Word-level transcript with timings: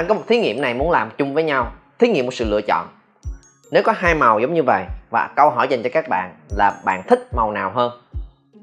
anh 0.00 0.08
có 0.08 0.14
một 0.14 0.22
thí 0.28 0.38
nghiệm 0.38 0.60
này 0.60 0.74
muốn 0.74 0.90
làm 0.90 1.10
chung 1.18 1.34
với 1.34 1.44
nhau, 1.44 1.72
thí 1.98 2.08
nghiệm 2.08 2.26
một 2.26 2.34
sự 2.34 2.44
lựa 2.50 2.60
chọn. 2.60 2.86
Nếu 3.70 3.82
có 3.82 3.92
hai 3.96 4.14
màu 4.14 4.40
giống 4.40 4.54
như 4.54 4.62
vậy, 4.62 4.84
và 5.10 5.30
câu 5.36 5.50
hỏi 5.50 5.68
dành 5.70 5.82
cho 5.82 5.90
các 5.92 6.08
bạn 6.08 6.34
là 6.56 6.72
bạn 6.84 7.02
thích 7.08 7.34
màu 7.34 7.52
nào 7.52 7.70
hơn, 7.74 7.92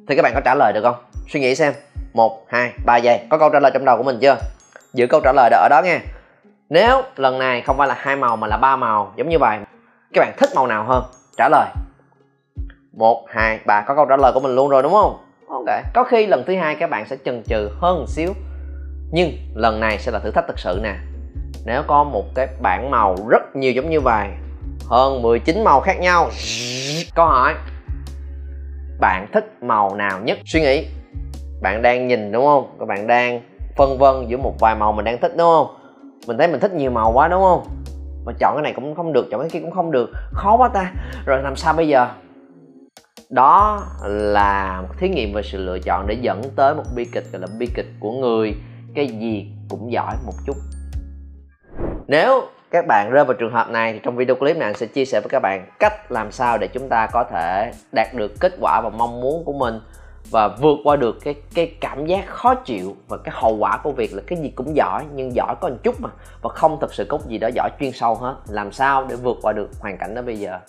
thì 0.08 0.16
các 0.16 0.22
bạn 0.22 0.34
có 0.36 0.42
trả 0.46 0.56
lời 0.56 0.74
được 0.74 0.82
không? 0.84 0.96
Suy 1.30 1.40
nghĩ 1.40 1.56
xem. 1.56 1.74
Một, 2.14 2.46
hai, 2.50 2.72
ba 2.86 2.98
giây. 2.98 3.20
Có 3.30 3.38
câu 3.38 3.50
trả 3.50 3.60
lời 3.60 3.72
trong 3.74 3.86
đầu 3.86 3.98
của 3.98 4.04
mình 4.04 4.18
chưa? 4.22 4.38
Giữ 4.94 5.08
câu 5.08 5.22
trả 5.24 5.32
lời 5.36 5.50
đó 5.50 5.58
ở 5.58 5.68
đó 5.70 5.82
nghe. 5.86 6.00
Nếu 6.70 7.02
lần 7.16 7.40
này 7.40 7.62
không 7.62 7.78
phải 7.78 7.88
là 7.88 7.96
hai 7.98 8.16
màu 8.16 8.36
mà 8.36 8.48
là 8.48 8.58
ba 8.58 8.76
màu, 8.76 9.14
giống 9.16 9.30
như 9.30 9.40
vậy, 9.40 9.60
các 10.14 10.22
bạn 10.22 10.34
thích 10.38 10.50
màu 10.56 10.68
nào 10.68 10.84
hơn? 10.84 11.04
Trả 11.38 11.50
lời. 11.50 11.70
Một, 12.94 13.26
hai, 13.30 13.60
ba. 13.66 13.82
Có 13.82 13.96
câu 13.96 14.06
trả 14.06 14.18
lời 14.18 14.32
của 14.34 14.40
mình 14.40 14.56
luôn 14.56 14.70
rồi, 14.70 14.84
đúng 14.84 14.94
không? 14.94 15.18
Ok. 15.50 15.66
Có 15.94 16.04
khi 16.04 16.28
lần 16.28 16.44
thứ 16.48 16.56
hai 16.56 16.76
các 16.76 16.90
bạn 16.90 17.06
sẽ 17.06 17.18
chần 17.26 17.44
chừ 17.44 17.70
hơn 17.82 18.00
một 18.00 18.08
xíu, 18.08 18.34
nhưng 19.12 19.32
lần 19.56 19.80
này 19.80 20.00
sẽ 20.00 20.12
là 20.12 20.20
thử 20.20 20.32
thách 20.32 20.48
thực 20.48 20.60
sự 20.60 20.80
nè 20.84 20.96
nếu 21.68 21.84
có 21.88 22.04
một 22.04 22.26
cái 22.36 22.48
bảng 22.62 22.92
màu 22.92 23.16
rất 23.30 23.56
nhiều 23.56 23.72
giống 23.72 23.90
như 23.90 24.02
vậy, 24.02 24.28
hơn 24.90 25.22
19 25.22 25.64
màu 25.64 25.82
khác 25.82 26.00
nhau. 26.00 26.30
Câu 27.16 27.26
hỏi, 27.26 27.54
bạn 29.00 29.28
thích 29.34 29.58
màu 29.62 29.96
nào 29.96 30.20
nhất? 30.24 30.38
Suy 30.46 30.62
nghĩ. 30.62 30.88
Bạn 31.62 31.82
đang 31.82 32.08
nhìn, 32.08 32.32
đúng 32.32 32.46
không? 32.46 32.76
Các 32.80 32.88
bạn 32.88 33.08
đang 33.08 33.42
phân 33.76 33.98
vân 33.98 34.28
giữa 34.28 34.38
một 34.38 34.56
vài 34.60 34.76
màu 34.76 34.92
mình 34.92 35.06
đang 35.06 35.22
thích, 35.22 35.32
đúng 35.38 35.48
không? 35.48 35.68
Mình 36.28 36.38
thấy 36.38 36.48
mình 36.48 36.60
thích 36.60 36.74
nhiều 36.74 36.92
màu 36.92 37.12
quá, 37.12 37.28
đúng 37.28 37.42
không? 37.42 37.68
Mà 38.26 38.34
chọn 38.40 38.56
cái 38.56 38.64
này 38.64 38.74
cũng 38.76 38.96
không 38.96 39.14
được, 39.14 39.28
chọn 39.32 39.42
cái 39.42 39.50
kia 39.50 39.60
cũng 39.60 39.72
không 39.72 39.92
được. 39.92 40.10
Khó 40.34 40.58
quá 40.58 40.70
ta. 40.74 40.92
Rồi 41.26 41.42
làm 41.44 41.56
sao 41.56 41.74
bây 41.74 41.88
giờ? 41.88 42.08
Đó 43.30 43.82
là 44.04 44.82
một 44.82 44.96
thí 44.98 45.10
nghiệm 45.10 45.34
về 45.34 45.42
sự 45.42 45.58
lựa 45.58 45.80
chọn 45.80 46.08
để 46.08 46.18
dẫn 46.22 46.42
tới 46.56 46.76
một 46.76 46.84
bi 46.96 47.06
kịch, 47.06 47.32
gọi 47.32 47.42
là 47.42 47.48
bi 47.60 47.68
kịch 47.76 47.88
của 48.00 48.12
người. 48.12 48.56
Cái 48.96 49.08
gì 49.08 49.52
cũng 49.70 49.92
giỏi 49.92 50.16
một 50.26 50.34
chút 50.46 50.56
nếu 52.08 52.42
các 52.72 52.86
bạn 52.88 53.10
rơi 53.12 53.26
vào 53.26 53.34
trường 53.34 53.54
hợp 53.54 53.70
này 53.70 53.94
thì 53.94 54.00
trong 54.04 54.16
video 54.16 54.36
clip 54.36 54.58
này 54.58 54.66
anh 54.66 54.78
sẽ 54.78 54.86
chia 54.86 55.06
sẻ 55.06 55.20
với 55.20 55.30
các 55.30 55.40
bạn 55.40 55.66
cách 55.80 56.12
làm 56.12 56.32
sao 56.32 56.58
để 56.58 56.68
chúng 56.68 56.90
ta 56.90 57.08
có 57.12 57.24
thể 57.24 57.72
đạt 57.92 58.14
được 58.14 58.32
kết 58.40 58.54
quả 58.62 58.82
và 58.84 58.90
mong 58.90 59.22
muốn 59.22 59.44
của 59.46 59.54
mình 59.54 59.80
và 60.32 60.48
vượt 60.48 60.78
qua 60.84 60.96
được 60.96 61.18
cái 61.24 61.36
cái 61.54 61.72
cảm 61.82 62.06
giác 62.06 62.28
khó 62.28 62.56
chịu 62.56 62.96
và 63.08 63.18
cái 63.18 63.36
hậu 63.38 63.56
quả 63.56 63.78
của 63.84 63.92
việc 63.92 64.14
là 64.14 64.22
cái 64.28 64.40
gì 64.40 64.50
cũng 64.56 64.76
giỏi, 64.76 65.06
nhưng 65.16 65.36
giỏi 65.36 65.56
có 65.62 65.70
một 65.70 65.76
chút 65.84 66.02
mà 66.02 66.10
và 66.42 66.50
không 66.50 66.78
thật 66.82 66.94
sự 66.94 67.06
có 67.06 67.20
gì 67.28 67.38
đó 67.38 67.48
giỏi 67.48 67.70
chuyên 67.80 67.92
sâu 67.92 68.16
hết. 68.16 68.36
Làm 68.50 68.72
sao 68.72 69.06
để 69.10 69.16
vượt 69.16 69.38
qua 69.42 69.54
được 69.54 69.70
hoàn 69.80 69.98
cảnh 69.98 70.16
đó 70.16 70.22
bây 70.22 70.40
giờ? 70.40 70.60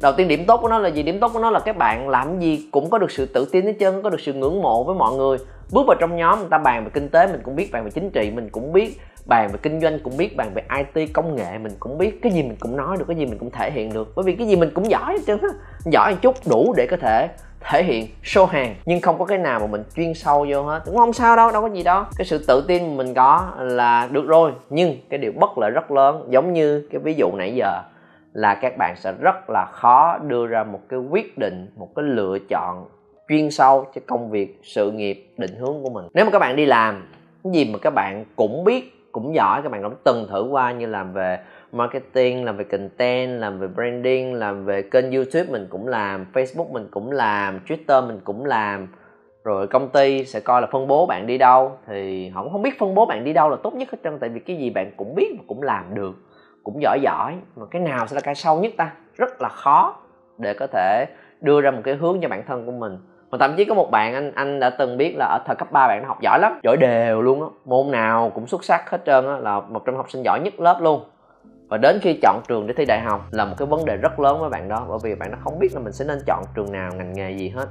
Đầu 0.00 0.12
tiên 0.12 0.28
điểm 0.28 0.44
tốt 0.46 0.60
của 0.62 0.68
nó 0.68 0.78
là 0.78 0.88
gì? 0.88 1.02
Điểm 1.02 1.20
tốt 1.20 1.30
của 1.32 1.38
nó 1.38 1.50
là 1.50 1.60
các 1.60 1.76
bạn 1.76 2.08
làm 2.08 2.40
gì 2.40 2.68
cũng 2.72 2.90
có 2.90 2.98
được 2.98 3.10
sự 3.10 3.26
tự 3.26 3.48
tin 3.52 3.66
hết 3.66 3.74
trơn, 3.80 4.02
có 4.02 4.10
được 4.10 4.20
sự 4.20 4.32
ngưỡng 4.32 4.62
mộ 4.62 4.84
với 4.84 4.94
mọi 4.94 5.16
người. 5.16 5.38
Bước 5.72 5.82
vào 5.86 5.96
trong 6.00 6.16
nhóm, 6.16 6.38
người 6.38 6.48
ta 6.50 6.58
bàn 6.58 6.84
về 6.84 6.90
kinh 6.94 7.08
tế, 7.08 7.26
mình 7.26 7.40
cũng 7.42 7.56
biết 7.56 7.72
bàn 7.72 7.84
về 7.84 7.90
chính 7.90 8.10
trị, 8.10 8.30
mình 8.30 8.48
cũng 8.50 8.72
biết 8.72 9.00
bàn 9.26 9.48
về 9.52 9.58
kinh 9.62 9.80
doanh, 9.80 9.98
cũng 9.98 10.16
biết 10.16 10.36
bàn 10.36 10.50
về 10.54 10.62
it 10.94 11.10
công 11.12 11.36
nghệ, 11.36 11.58
mình 11.58 11.72
cũng 11.80 11.98
biết 11.98 12.22
cái 12.22 12.32
gì 12.32 12.42
mình 12.42 12.56
cũng 12.60 12.76
nói 12.76 12.96
được, 12.98 13.04
cái 13.08 13.16
gì 13.16 13.26
mình 13.26 13.38
cũng 13.38 13.50
thể 13.50 13.70
hiện 13.70 13.92
được. 13.92 14.12
Bởi 14.16 14.24
vì 14.24 14.34
cái 14.34 14.46
gì 14.46 14.56
mình 14.56 14.70
cũng 14.74 14.90
giỏi 14.90 15.12
hết 15.12 15.18
trơn 15.26 15.38
á, 15.42 15.48
giỏi 15.84 16.12
một 16.12 16.18
chút 16.22 16.34
đủ 16.50 16.74
để 16.76 16.86
có 16.86 16.96
thể 16.96 17.28
thể 17.60 17.82
hiện 17.82 18.06
show 18.24 18.46
hàng, 18.46 18.74
nhưng 18.84 19.00
không 19.00 19.18
có 19.18 19.24
cái 19.24 19.38
nào 19.38 19.60
mà 19.60 19.66
mình 19.66 19.82
chuyên 19.96 20.14
sâu 20.14 20.46
vô 20.50 20.62
hết. 20.62 20.82
Cũng 20.84 20.96
không 20.96 21.12
sao 21.12 21.36
đâu 21.36 21.52
đâu 21.52 21.62
có 21.62 21.68
gì 21.68 21.82
đâu. 21.82 22.04
Cái 22.16 22.24
sự 22.24 22.44
tự 22.48 22.64
tin 22.68 22.96
mình 22.96 23.14
có 23.14 23.52
là 23.58 24.08
được 24.12 24.26
rồi, 24.26 24.52
nhưng 24.70 24.96
cái 25.08 25.18
điều 25.18 25.32
bất 25.32 25.58
lợi 25.58 25.70
rất 25.70 25.90
lớn, 25.90 26.26
giống 26.30 26.52
như 26.52 26.88
cái 26.90 27.00
ví 27.04 27.14
dụ 27.14 27.32
nãy 27.32 27.54
giờ, 27.54 27.82
là 28.32 28.54
các 28.54 28.76
bạn 28.78 28.94
sẽ 28.96 29.12
rất 29.20 29.50
là 29.50 29.66
khó 29.72 30.18
đưa 30.18 30.46
ra 30.46 30.64
một 30.64 30.80
cái 30.88 31.00
quyết 31.00 31.38
định, 31.38 31.68
một 31.76 31.88
cái 31.96 32.04
lựa 32.04 32.38
chọn 32.48 32.86
chuyên 33.28 33.50
sâu 33.50 33.86
cho 33.94 34.00
công 34.06 34.30
việc, 34.30 34.60
sự 34.62 34.90
nghiệp, 34.90 35.28
định 35.36 35.54
hướng 35.56 35.82
của 35.82 35.90
mình. 35.90 36.04
Nếu 36.14 36.24
mà 36.24 36.30
các 36.30 36.38
bạn 36.38 36.56
đi 36.56 36.66
làm, 36.66 37.08
cái 37.44 37.52
gì 37.52 37.64
mà 37.72 37.78
các 37.78 37.94
bạn 37.94 38.24
cũng 38.36 38.64
biết 38.64 38.92
cũng 39.16 39.34
giỏi 39.34 39.62
các 39.62 39.72
bạn 39.72 39.82
cũng 39.82 39.94
từng 40.04 40.26
thử 40.28 40.42
qua 40.50 40.72
như 40.72 40.86
làm 40.86 41.12
về 41.12 41.38
marketing, 41.72 42.44
làm 42.44 42.56
về 42.56 42.64
content, 42.64 43.40
làm 43.40 43.58
về 43.58 43.68
branding, 43.68 44.34
làm 44.34 44.64
về 44.64 44.82
kênh 44.82 45.12
youtube 45.12 45.44
mình 45.50 45.66
cũng 45.70 45.88
làm, 45.88 46.26
facebook 46.32 46.72
mình 46.72 46.88
cũng 46.90 47.12
làm, 47.12 47.60
twitter 47.66 48.06
mình 48.06 48.20
cũng 48.24 48.44
làm. 48.44 48.88
Rồi 49.44 49.66
công 49.66 49.88
ty 49.88 50.24
sẽ 50.24 50.40
coi 50.40 50.60
là 50.60 50.66
phân 50.72 50.86
bố 50.86 51.06
bạn 51.06 51.26
đi 51.26 51.38
đâu, 51.38 51.78
thì 51.86 52.28
họ 52.28 52.42
cũng 52.42 52.52
không 52.52 52.62
biết 52.62 52.78
phân 52.78 52.94
bố 52.94 53.06
bạn 53.06 53.24
đi 53.24 53.32
đâu 53.32 53.48
là 53.48 53.56
tốt 53.62 53.74
nhất 53.74 53.90
hết 53.92 53.98
trơn, 54.04 54.18
tại 54.18 54.28
vì 54.30 54.40
cái 54.40 54.56
gì 54.56 54.70
bạn 54.70 54.90
cũng 54.96 55.14
biết 55.14 55.34
và 55.38 55.44
cũng 55.46 55.62
làm 55.62 55.94
được, 55.94 56.14
cũng 56.62 56.82
giỏi 56.82 56.98
giỏi, 57.02 57.34
mà 57.56 57.66
cái 57.70 57.82
nào 57.82 58.06
sẽ 58.06 58.14
là 58.14 58.20
cái 58.20 58.34
sâu 58.34 58.60
nhất 58.60 58.72
ta? 58.76 58.92
Rất 59.14 59.42
là 59.42 59.48
khó 59.48 59.96
để 60.38 60.54
có 60.54 60.66
thể 60.66 61.06
đưa 61.40 61.60
ra 61.60 61.70
một 61.70 61.80
cái 61.84 61.94
hướng 61.94 62.18
cho 62.22 62.28
bản 62.28 62.42
thân 62.46 62.66
của 62.66 62.72
mình 62.72 62.98
mà 63.36 63.46
thậm 63.46 63.56
chí 63.56 63.64
có 63.64 63.74
một 63.74 63.90
bạn, 63.90 64.14
anh 64.14 64.32
anh 64.34 64.60
đã 64.60 64.70
từng 64.70 64.96
biết 64.96 65.14
là 65.16 65.26
ở 65.26 65.38
thời 65.46 65.56
cấp 65.56 65.72
3 65.72 65.88
bạn 65.88 66.02
nó 66.02 66.08
học 66.08 66.20
giỏi 66.22 66.38
lắm, 66.40 66.60
giỏi 66.62 66.76
đều 66.76 67.22
luôn 67.22 67.42
á. 67.42 67.48
Môn 67.64 67.90
nào 67.90 68.30
cũng 68.34 68.46
xuất 68.46 68.64
sắc 68.64 68.90
hết 68.90 68.98
trơn 69.06 69.26
á, 69.26 69.36
là 69.38 69.60
một 69.60 69.82
trong 69.84 69.96
học 69.96 70.10
sinh 70.10 70.22
giỏi 70.22 70.40
nhất 70.40 70.60
lớp 70.60 70.78
luôn. 70.80 71.04
Và 71.68 71.76
đến 71.76 71.98
khi 72.02 72.18
chọn 72.22 72.40
trường 72.48 72.66
để 72.66 72.74
thi 72.76 72.84
đại 72.84 73.00
học 73.00 73.26
là 73.30 73.44
một 73.44 73.54
cái 73.58 73.66
vấn 73.66 73.84
đề 73.84 73.96
rất 73.96 74.20
lớn 74.20 74.40
với 74.40 74.50
bạn 74.50 74.68
đó, 74.68 74.86
bởi 74.88 74.98
vì 75.02 75.14
bạn 75.14 75.30
nó 75.30 75.38
không 75.44 75.58
biết 75.58 75.68
là 75.74 75.80
mình 75.80 75.92
sẽ 75.92 76.04
nên 76.04 76.18
chọn 76.26 76.44
trường 76.54 76.72
nào, 76.72 76.90
ngành 76.96 77.12
nghề 77.12 77.30
gì 77.30 77.48
hết. 77.48 77.66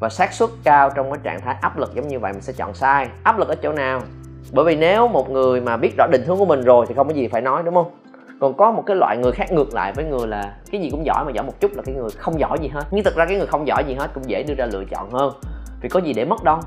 Và 0.00 0.08
xác 0.08 0.32
suất 0.32 0.50
cao 0.64 0.90
trong 0.90 1.10
cái 1.10 1.20
trạng 1.22 1.40
thái 1.40 1.56
áp 1.60 1.78
lực 1.78 1.94
giống 1.94 2.08
như 2.08 2.18
vậy 2.18 2.32
mình 2.32 2.42
sẽ 2.42 2.52
chọn 2.56 2.74
sai. 2.74 3.08
Áp 3.22 3.38
lực 3.38 3.48
ở 3.48 3.54
chỗ 3.54 3.72
nào? 3.72 4.00
Bởi 4.52 4.64
vì 4.64 4.76
nếu 4.76 5.08
một 5.08 5.30
người 5.30 5.60
mà 5.60 5.76
biết 5.76 5.92
rõ 5.98 6.06
định 6.12 6.22
hướng 6.26 6.38
của 6.38 6.46
mình 6.46 6.60
rồi 6.60 6.86
thì 6.88 6.94
không 6.94 7.08
có 7.08 7.14
gì 7.14 7.28
phải 7.28 7.40
nói, 7.40 7.62
đúng 7.62 7.74
không? 7.74 7.90
Còn 8.40 8.56
có 8.56 8.72
một 8.72 8.82
cái 8.86 8.96
loại 8.96 9.16
người 9.16 9.32
khác 9.32 9.52
ngược 9.52 9.74
lại 9.74 9.92
với 9.92 10.04
người 10.04 10.26
là, 10.26 10.54
cái 10.70 10.80
gì 10.80 10.90
cũng 10.90 11.06
giỏi 11.06 11.24
mà 11.24 11.30
giỏi 11.34 11.44
một 11.44 11.60
chút 11.60 11.70
là 11.74 11.82
cái 11.86 11.94
người 11.94 12.10
không 12.16 12.40
giỏi 12.40 12.58
gì 12.60 12.68
hết. 12.68 12.84
Nhưng 12.90 13.04
thực 13.04 13.16
ra 13.16 13.24
cái 13.24 13.36
người 13.36 13.46
không 13.46 13.66
giỏi 13.66 13.84
gì 13.88 13.94
hết 13.94 14.10
cũng 14.14 14.30
dễ 14.30 14.42
đưa 14.42 14.54
ra 14.54 14.66
lựa 14.66 14.84
chọn 14.90 15.10
hơn. 15.10 15.32
Vì 15.80 15.88
có 15.88 16.00
gì 16.00 16.12
để 16.12 16.24
mất 16.24 16.44
đâu. 16.44 16.58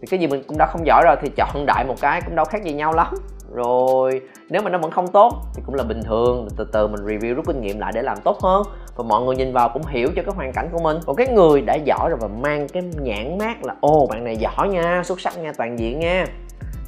Thì 0.00 0.06
cái 0.10 0.20
gì 0.20 0.26
mình 0.26 0.42
cũng 0.48 0.58
đã 0.58 0.66
không 0.66 0.86
giỏi 0.86 1.02
rồi 1.04 1.16
thì 1.22 1.30
chọn 1.36 1.66
đại 1.66 1.84
một 1.84 1.94
cái 2.00 2.20
cũng 2.26 2.36
đâu 2.36 2.44
khác 2.44 2.64
gì 2.64 2.72
nhau 2.72 2.92
lắm. 2.92 3.14
Rồi, 3.54 4.20
nếu 4.50 4.62
mà 4.62 4.70
nó 4.70 4.78
vẫn 4.78 4.90
không 4.90 5.08
tốt 5.08 5.32
thì 5.54 5.62
cũng 5.66 5.74
là 5.74 5.84
bình 5.84 6.02
thường. 6.02 6.48
Từ 6.56 6.66
từ 6.72 6.88
mình 6.88 7.06
review 7.06 7.34
rút 7.34 7.46
kinh 7.46 7.60
nghiệm 7.60 7.78
lại 7.78 7.92
để 7.94 8.02
làm 8.02 8.18
tốt 8.24 8.38
hơn. 8.42 8.62
Và 8.96 9.04
mọi 9.04 9.22
người 9.22 9.36
nhìn 9.36 9.52
vào 9.52 9.68
cũng 9.68 9.86
hiểu 9.86 10.08
cho 10.16 10.22
cái 10.22 10.34
hoàn 10.34 10.52
cảnh 10.52 10.68
của 10.72 10.78
mình. 10.82 10.98
Còn 11.06 11.16
cái 11.16 11.26
người 11.26 11.60
đã 11.60 11.74
giỏi 11.74 12.10
rồi 12.10 12.18
và 12.22 12.28
mang 12.28 12.68
cái 12.68 12.82
nhãn 13.00 13.38
mát 13.38 13.64
là 13.64 13.74
ô 13.80 14.06
bạn 14.10 14.24
này 14.24 14.36
giỏi 14.36 14.68
nha, 14.68 15.02
xuất 15.04 15.20
sắc 15.20 15.38
nha, 15.38 15.52
toàn 15.56 15.78
diện 15.78 15.98
nha 15.98 16.26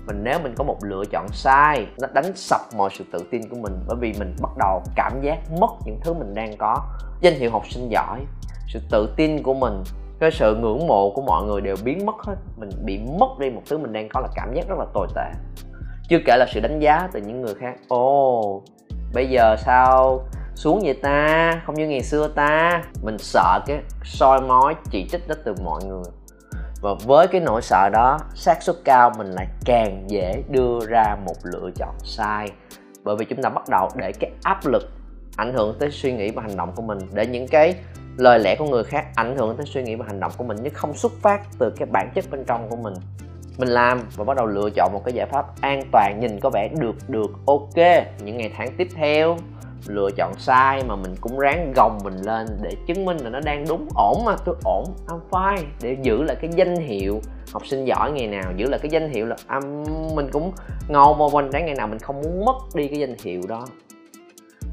mình 0.08 0.24
nếu 0.24 0.38
mình 0.42 0.54
có 0.56 0.64
một 0.64 0.76
lựa 0.82 1.02
chọn 1.10 1.28
sai 1.32 1.86
nó 2.00 2.08
đánh 2.14 2.36
sập 2.36 2.60
mọi 2.76 2.90
sự 2.92 3.04
tự 3.12 3.18
tin 3.30 3.48
của 3.48 3.56
mình 3.56 3.72
bởi 3.86 3.96
vì 4.00 4.12
mình 4.18 4.36
bắt 4.42 4.50
đầu 4.58 4.82
cảm 4.96 5.12
giác 5.22 5.38
mất 5.60 5.70
những 5.86 6.00
thứ 6.04 6.14
mình 6.14 6.34
đang 6.34 6.56
có. 6.58 6.76
Danh 7.20 7.34
hiệu 7.34 7.50
học 7.50 7.62
sinh 7.70 7.88
giỏi 7.90 8.20
sự 8.68 8.80
tự 8.90 9.14
tin 9.16 9.42
của 9.42 9.54
mình 9.54 9.82
cái 10.20 10.30
sự 10.30 10.56
ngưỡng 10.56 10.86
mộ 10.86 11.10
của 11.10 11.22
mọi 11.22 11.44
người 11.44 11.60
đều 11.60 11.76
biến 11.84 12.06
mất 12.06 12.14
hết. 12.26 12.34
Mình 12.56 12.70
bị 12.84 13.00
mất 13.20 13.38
đi 13.38 13.50
một 13.50 13.62
thứ 13.70 13.78
mình 13.78 13.92
đang 13.92 14.08
có 14.08 14.20
là 14.20 14.28
cảm 14.34 14.54
giác 14.54 14.68
rất 14.68 14.78
là 14.78 14.84
tồi 14.94 15.06
tệ. 15.14 15.30
Chưa 16.08 16.18
kể 16.26 16.36
là 16.36 16.46
sự 16.52 16.60
đánh 16.60 16.80
giá 16.80 17.08
từ 17.12 17.20
những 17.20 17.42
người 17.42 17.54
khác. 17.54 17.74
Ồ 17.88 18.40
oh, 18.40 18.64
bây 19.14 19.28
giờ 19.30 19.56
sao 19.58 20.24
xuống 20.54 20.80
vậy 20.84 20.94
ta? 21.02 21.62
Không 21.66 21.74
như 21.74 21.88
ngày 21.88 22.02
xưa 22.02 22.28
ta. 22.28 22.82
Mình 23.02 23.18
sợ 23.18 23.60
cái 23.66 23.78
soi 24.04 24.40
mói 24.40 24.74
chỉ 24.90 25.08
trích 25.12 25.28
đó 25.28 25.34
từ 25.44 25.54
mọi 25.64 25.84
người 25.84 26.04
và 26.80 26.94
với 26.94 27.26
cái 27.28 27.40
nỗi 27.40 27.62
sợ 27.62 27.88
đó, 27.92 28.18
xác 28.34 28.62
suất 28.62 28.76
cao 28.84 29.12
mình 29.18 29.26
lại 29.26 29.46
càng 29.64 30.04
dễ 30.06 30.42
đưa 30.48 30.78
ra 30.88 31.16
một 31.26 31.34
lựa 31.42 31.70
chọn 31.74 31.94
sai. 32.04 32.50
Bởi 33.04 33.16
vì 33.16 33.24
chúng 33.24 33.42
ta 33.42 33.48
bắt 33.48 33.68
đầu 33.68 33.88
để 33.96 34.12
cái 34.12 34.30
áp 34.42 34.66
lực 34.66 34.82
ảnh 35.36 35.52
hưởng 35.52 35.76
tới 35.78 35.90
suy 35.90 36.12
nghĩ 36.12 36.30
và 36.30 36.42
hành 36.42 36.56
động 36.56 36.72
của 36.76 36.82
mình, 36.82 36.98
để 37.12 37.26
những 37.26 37.48
cái 37.48 37.74
lời 38.16 38.38
lẽ 38.38 38.56
của 38.56 38.66
người 38.66 38.84
khác 38.84 39.06
ảnh 39.14 39.36
hưởng 39.36 39.56
tới 39.56 39.66
suy 39.66 39.82
nghĩ 39.82 39.94
và 39.94 40.04
hành 40.08 40.20
động 40.20 40.32
của 40.36 40.44
mình 40.44 40.56
nhưng 40.62 40.74
không 40.74 40.94
xuất 40.94 41.12
phát 41.22 41.40
từ 41.58 41.70
cái 41.70 41.88
bản 41.92 42.10
chất 42.14 42.24
bên 42.30 42.44
trong 42.44 42.68
của 42.70 42.76
mình. 42.76 42.94
Mình 43.58 43.68
làm 43.68 44.02
và 44.16 44.24
bắt 44.24 44.36
đầu 44.36 44.46
lựa 44.46 44.70
chọn 44.70 44.92
một 44.92 45.02
cái 45.04 45.14
giải 45.14 45.26
pháp 45.26 45.46
an 45.60 45.82
toàn, 45.92 46.20
nhìn 46.20 46.40
có 46.40 46.50
vẻ 46.50 46.68
được 46.68 46.94
được, 47.08 47.30
ok, 47.46 47.76
những 48.24 48.36
ngày 48.36 48.52
tháng 48.56 48.76
tiếp 48.76 48.88
theo 48.94 49.36
lựa 49.86 50.10
chọn 50.16 50.32
sai 50.38 50.82
mà 50.88 50.96
mình 50.96 51.14
cũng 51.20 51.38
ráng 51.38 51.72
gồng 51.76 51.98
mình 52.04 52.16
lên 52.16 52.46
để 52.62 52.70
chứng 52.86 53.04
minh 53.04 53.16
là 53.16 53.30
nó 53.30 53.40
đang 53.40 53.64
đúng. 53.68 53.88
Ổn 53.94 54.24
mà 54.24 54.36
tôi 54.44 54.54
ổn 54.64 54.84
I'm 55.06 55.20
fine. 55.30 55.64
Để 55.82 55.96
giữ 56.02 56.22
lại 56.22 56.36
cái 56.40 56.50
danh 56.56 56.76
hiệu 56.76 57.20
học 57.52 57.66
sinh 57.66 57.84
giỏi 57.84 58.12
ngày 58.12 58.26
nào 58.26 58.52
giữ 58.56 58.66
lại 58.66 58.80
cái 58.82 58.90
danh 58.90 59.10
hiệu 59.10 59.26
là 59.26 59.36
um, 59.48 59.84
mình 60.14 60.28
cũng 60.32 60.52
ngầu 60.88 61.14
mà 61.14 61.24
quanh 61.32 61.50
đáng 61.50 61.66
ngày 61.66 61.74
nào 61.74 61.86
mình 61.86 61.98
không 61.98 62.20
muốn 62.22 62.44
mất 62.44 62.56
đi 62.74 62.88
cái 62.88 62.98
danh 62.98 63.14
hiệu 63.24 63.40
đó. 63.48 63.66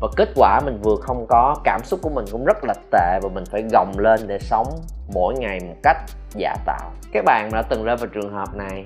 Và 0.02 0.08
kết 0.16 0.30
quả 0.36 0.62
mình 0.66 0.80
vừa 0.84 0.96
không 0.96 1.26
có 1.30 1.56
cảm 1.64 1.82
xúc 1.84 2.00
của 2.04 2.10
mình 2.10 2.26
cũng 2.32 2.46
rất 2.46 2.64
là 2.64 2.74
tệ 2.92 3.20
và 3.24 3.30
mình 3.34 3.44
phải 3.46 3.64
gồng 3.72 3.94
lên 3.98 4.20
để 4.28 4.40
sống 4.40 4.68
mỗi 5.14 5.34
ngày 5.34 5.60
một 5.68 5.76
cách 5.84 5.98
giả 6.38 6.56
tạo. 6.66 6.92
Các 7.12 7.26
bạn 7.26 7.50
mà 7.52 7.62
đã 7.62 7.68
từng 7.70 7.84
rơi 7.84 7.98
vào 7.98 8.08
trường 8.08 8.34
hợp 8.34 8.56
này 8.56 8.86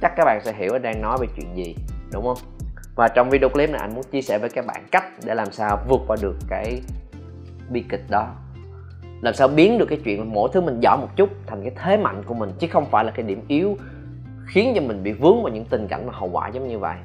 chắc 0.00 0.12
các 0.16 0.24
bạn 0.24 0.40
sẽ 0.44 0.52
hiểu 0.52 0.72
ở 0.72 0.78
đang 0.78 1.02
nói 1.02 1.18
về 1.20 1.26
chuyện 1.36 1.56
gì 1.56 1.76
đúng 2.12 2.24
không? 2.24 2.36
Và 2.94 3.08
trong 3.08 3.30
video 3.30 3.48
clip 3.48 3.70
này, 3.70 3.80
anh 3.80 3.94
muốn 3.94 4.04
chia 4.04 4.22
sẻ 4.22 4.38
với 4.38 4.50
các 4.50 4.66
bạn 4.66 4.84
cách 4.90 5.04
để 5.24 5.34
làm 5.34 5.52
sao 5.52 5.78
vượt 5.88 6.00
qua 6.06 6.16
được 6.22 6.36
cái 6.48 6.80
bi 7.70 7.84
kịch 7.88 8.04
đó. 8.10 8.26
Làm 9.20 9.34
sao 9.34 9.48
biến 9.48 9.78
được 9.78 9.86
cái 9.88 9.98
chuyện 10.04 10.32
mỗi 10.32 10.50
thứ 10.52 10.60
mình 10.60 10.80
giỏi 10.80 10.98
một 11.00 11.08
chút 11.16 11.28
thành 11.46 11.62
cái 11.62 11.72
thế 11.82 11.96
mạnh 11.96 12.22
của 12.26 12.34
mình, 12.34 12.52
chứ 12.58 12.66
không 12.70 12.86
phải 12.90 13.04
là 13.04 13.10
cái 13.10 13.26
điểm 13.26 13.44
yếu 13.48 13.76
khiến 14.46 14.72
cho 14.74 14.80
mình 14.80 15.02
bị 15.02 15.12
vướng 15.12 15.42
vào 15.42 15.52
những 15.52 15.64
tình 15.64 15.88
cảnh 15.88 16.06
mà 16.06 16.12
hậu 16.16 16.28
quả 16.28 16.48
giống 16.48 16.68
như 16.68 16.78
vậy. 16.78 16.96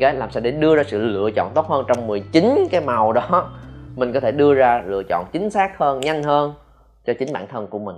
Cái 0.00 0.14
làm 0.14 0.30
sao 0.30 0.40
để 0.40 0.50
đưa 0.50 0.76
ra 0.76 0.82
sự 0.86 1.02
lựa 1.02 1.30
chọn 1.30 1.52
tốt 1.54 1.66
hơn 1.66 1.84
trong 1.88 2.06
19 2.06 2.66
cái 2.70 2.80
màu 2.80 3.12
đó. 3.12 3.52
Mình 3.96 4.12
có 4.12 4.20
thể 4.20 4.32
đưa 4.32 4.54
ra 4.54 4.82
lựa 4.86 5.02
chọn 5.08 5.24
chính 5.32 5.50
xác 5.50 5.78
hơn, 5.78 6.00
nhanh 6.00 6.22
hơn 6.22 6.54
cho 7.06 7.12
chính 7.18 7.32
bản 7.32 7.46
thân 7.46 7.66
của 7.66 7.78
mình. 7.78 7.96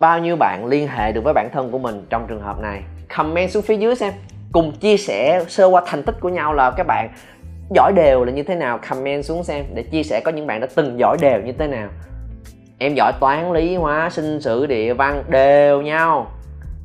Bao 0.00 0.18
nhiêu 0.18 0.36
bạn 0.36 0.66
liên 0.66 0.88
hệ 0.88 1.12
được 1.12 1.24
với 1.24 1.34
bản 1.34 1.48
thân 1.52 1.70
của 1.70 1.78
mình 1.78 2.06
trong 2.10 2.26
trường 2.28 2.42
hợp 2.42 2.60
này? 2.60 2.82
Comment 3.16 3.50
xuống 3.50 3.62
phía 3.62 3.76
dưới 3.76 3.94
xem 3.94 4.12
cùng 4.52 4.72
chia 4.72 4.96
sẻ 4.96 5.44
sơ 5.48 5.66
qua 5.66 5.82
thành 5.86 6.02
tích 6.02 6.14
của 6.20 6.28
nhau 6.28 6.54
là 6.54 6.70
các 6.70 6.86
bạn 6.86 7.08
giỏi 7.74 7.92
đều 7.96 8.24
là 8.24 8.32
như 8.32 8.42
thế 8.42 8.54
nào, 8.54 8.78
comment 8.88 9.24
xuống 9.24 9.44
xem 9.44 9.64
để 9.74 9.82
chia 9.82 10.02
sẻ 10.02 10.20
có 10.24 10.30
những 10.30 10.46
bạn 10.46 10.60
đã 10.60 10.66
từng 10.74 10.98
giỏi 10.98 11.16
đều 11.20 11.40
như 11.40 11.52
thế 11.52 11.66
nào. 11.66 11.88
Em 12.78 12.94
giỏi 12.94 13.12
toán 13.20 13.52
lý 13.52 13.76
hóa 13.76 14.10
sinh 14.10 14.40
sử 14.40 14.66
địa 14.66 14.94
văn 14.94 15.24
đều 15.28 15.82
nhau. 15.82 16.26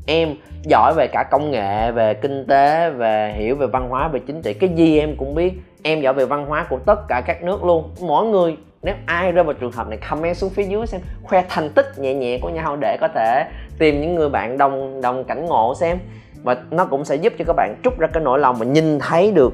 Em 0.08 0.36
giỏi 0.64 0.94
về 0.98 1.08
cả 1.08 1.24
công 1.32 1.52
nghệ, 1.52 1.92
về 1.92 2.14
kinh 2.14 2.46
tế, 2.48 2.90
về 2.90 3.34
hiểu 3.38 3.56
về 3.56 3.68
văn 3.68 3.90
hóa, 3.90 4.08
về 4.08 4.20
chính 4.28 4.42
trị, 4.42 4.54
cái 4.54 4.70
gì 4.70 5.00
em 5.00 5.16
cũng 5.18 5.36
biết. 5.36 5.54
Em 5.84 6.02
giỏi 6.02 6.14
về 6.14 6.26
văn 6.26 6.46
hóa 6.46 6.66
của 6.70 6.80
tất 6.86 7.08
cả 7.08 7.22
các 7.26 7.44
nước 7.44 7.64
luôn. 7.64 7.94
Mỗi 8.02 8.26
người, 8.26 8.58
nếu 8.82 8.96
ai 9.06 9.32
rơi 9.32 9.44
vào 9.44 9.54
trường 9.54 9.72
hợp 9.72 9.88
này, 9.88 10.00
comment 10.10 10.38
xuống 10.38 10.50
phía 10.50 10.64
dưới 10.64 10.88
xem, 10.88 11.02
khoe 11.24 11.44
thành 11.50 11.70
tích 11.70 11.86
nhẹ 11.98 12.14
nhẹ 12.14 12.40
của 12.42 12.50
nhau 12.50 12.78
để 12.82 12.98
có 13.02 13.08
thể 13.08 13.46
tìm 13.80 14.02
những 14.02 14.16
người 14.16 14.30
bạn 14.30 14.58
đồng 14.58 15.02
đồng 15.02 15.24
cảnh 15.24 15.46
ngộ 15.46 15.74
xem 15.76 15.98
và 16.46 16.58
nó 16.72 16.86
cũng 16.86 17.06
sẽ 17.06 17.16
giúp 17.16 17.34
cho 17.40 17.46
các 17.48 17.56
bạn 17.56 17.76
trút 17.84 17.98
ra 17.98 18.08
cái 18.14 18.24
nỗi 18.24 18.40
lòng 18.40 18.56
và 18.56 18.66
nhìn 18.66 19.00
thấy 19.00 19.32
được 19.32 19.54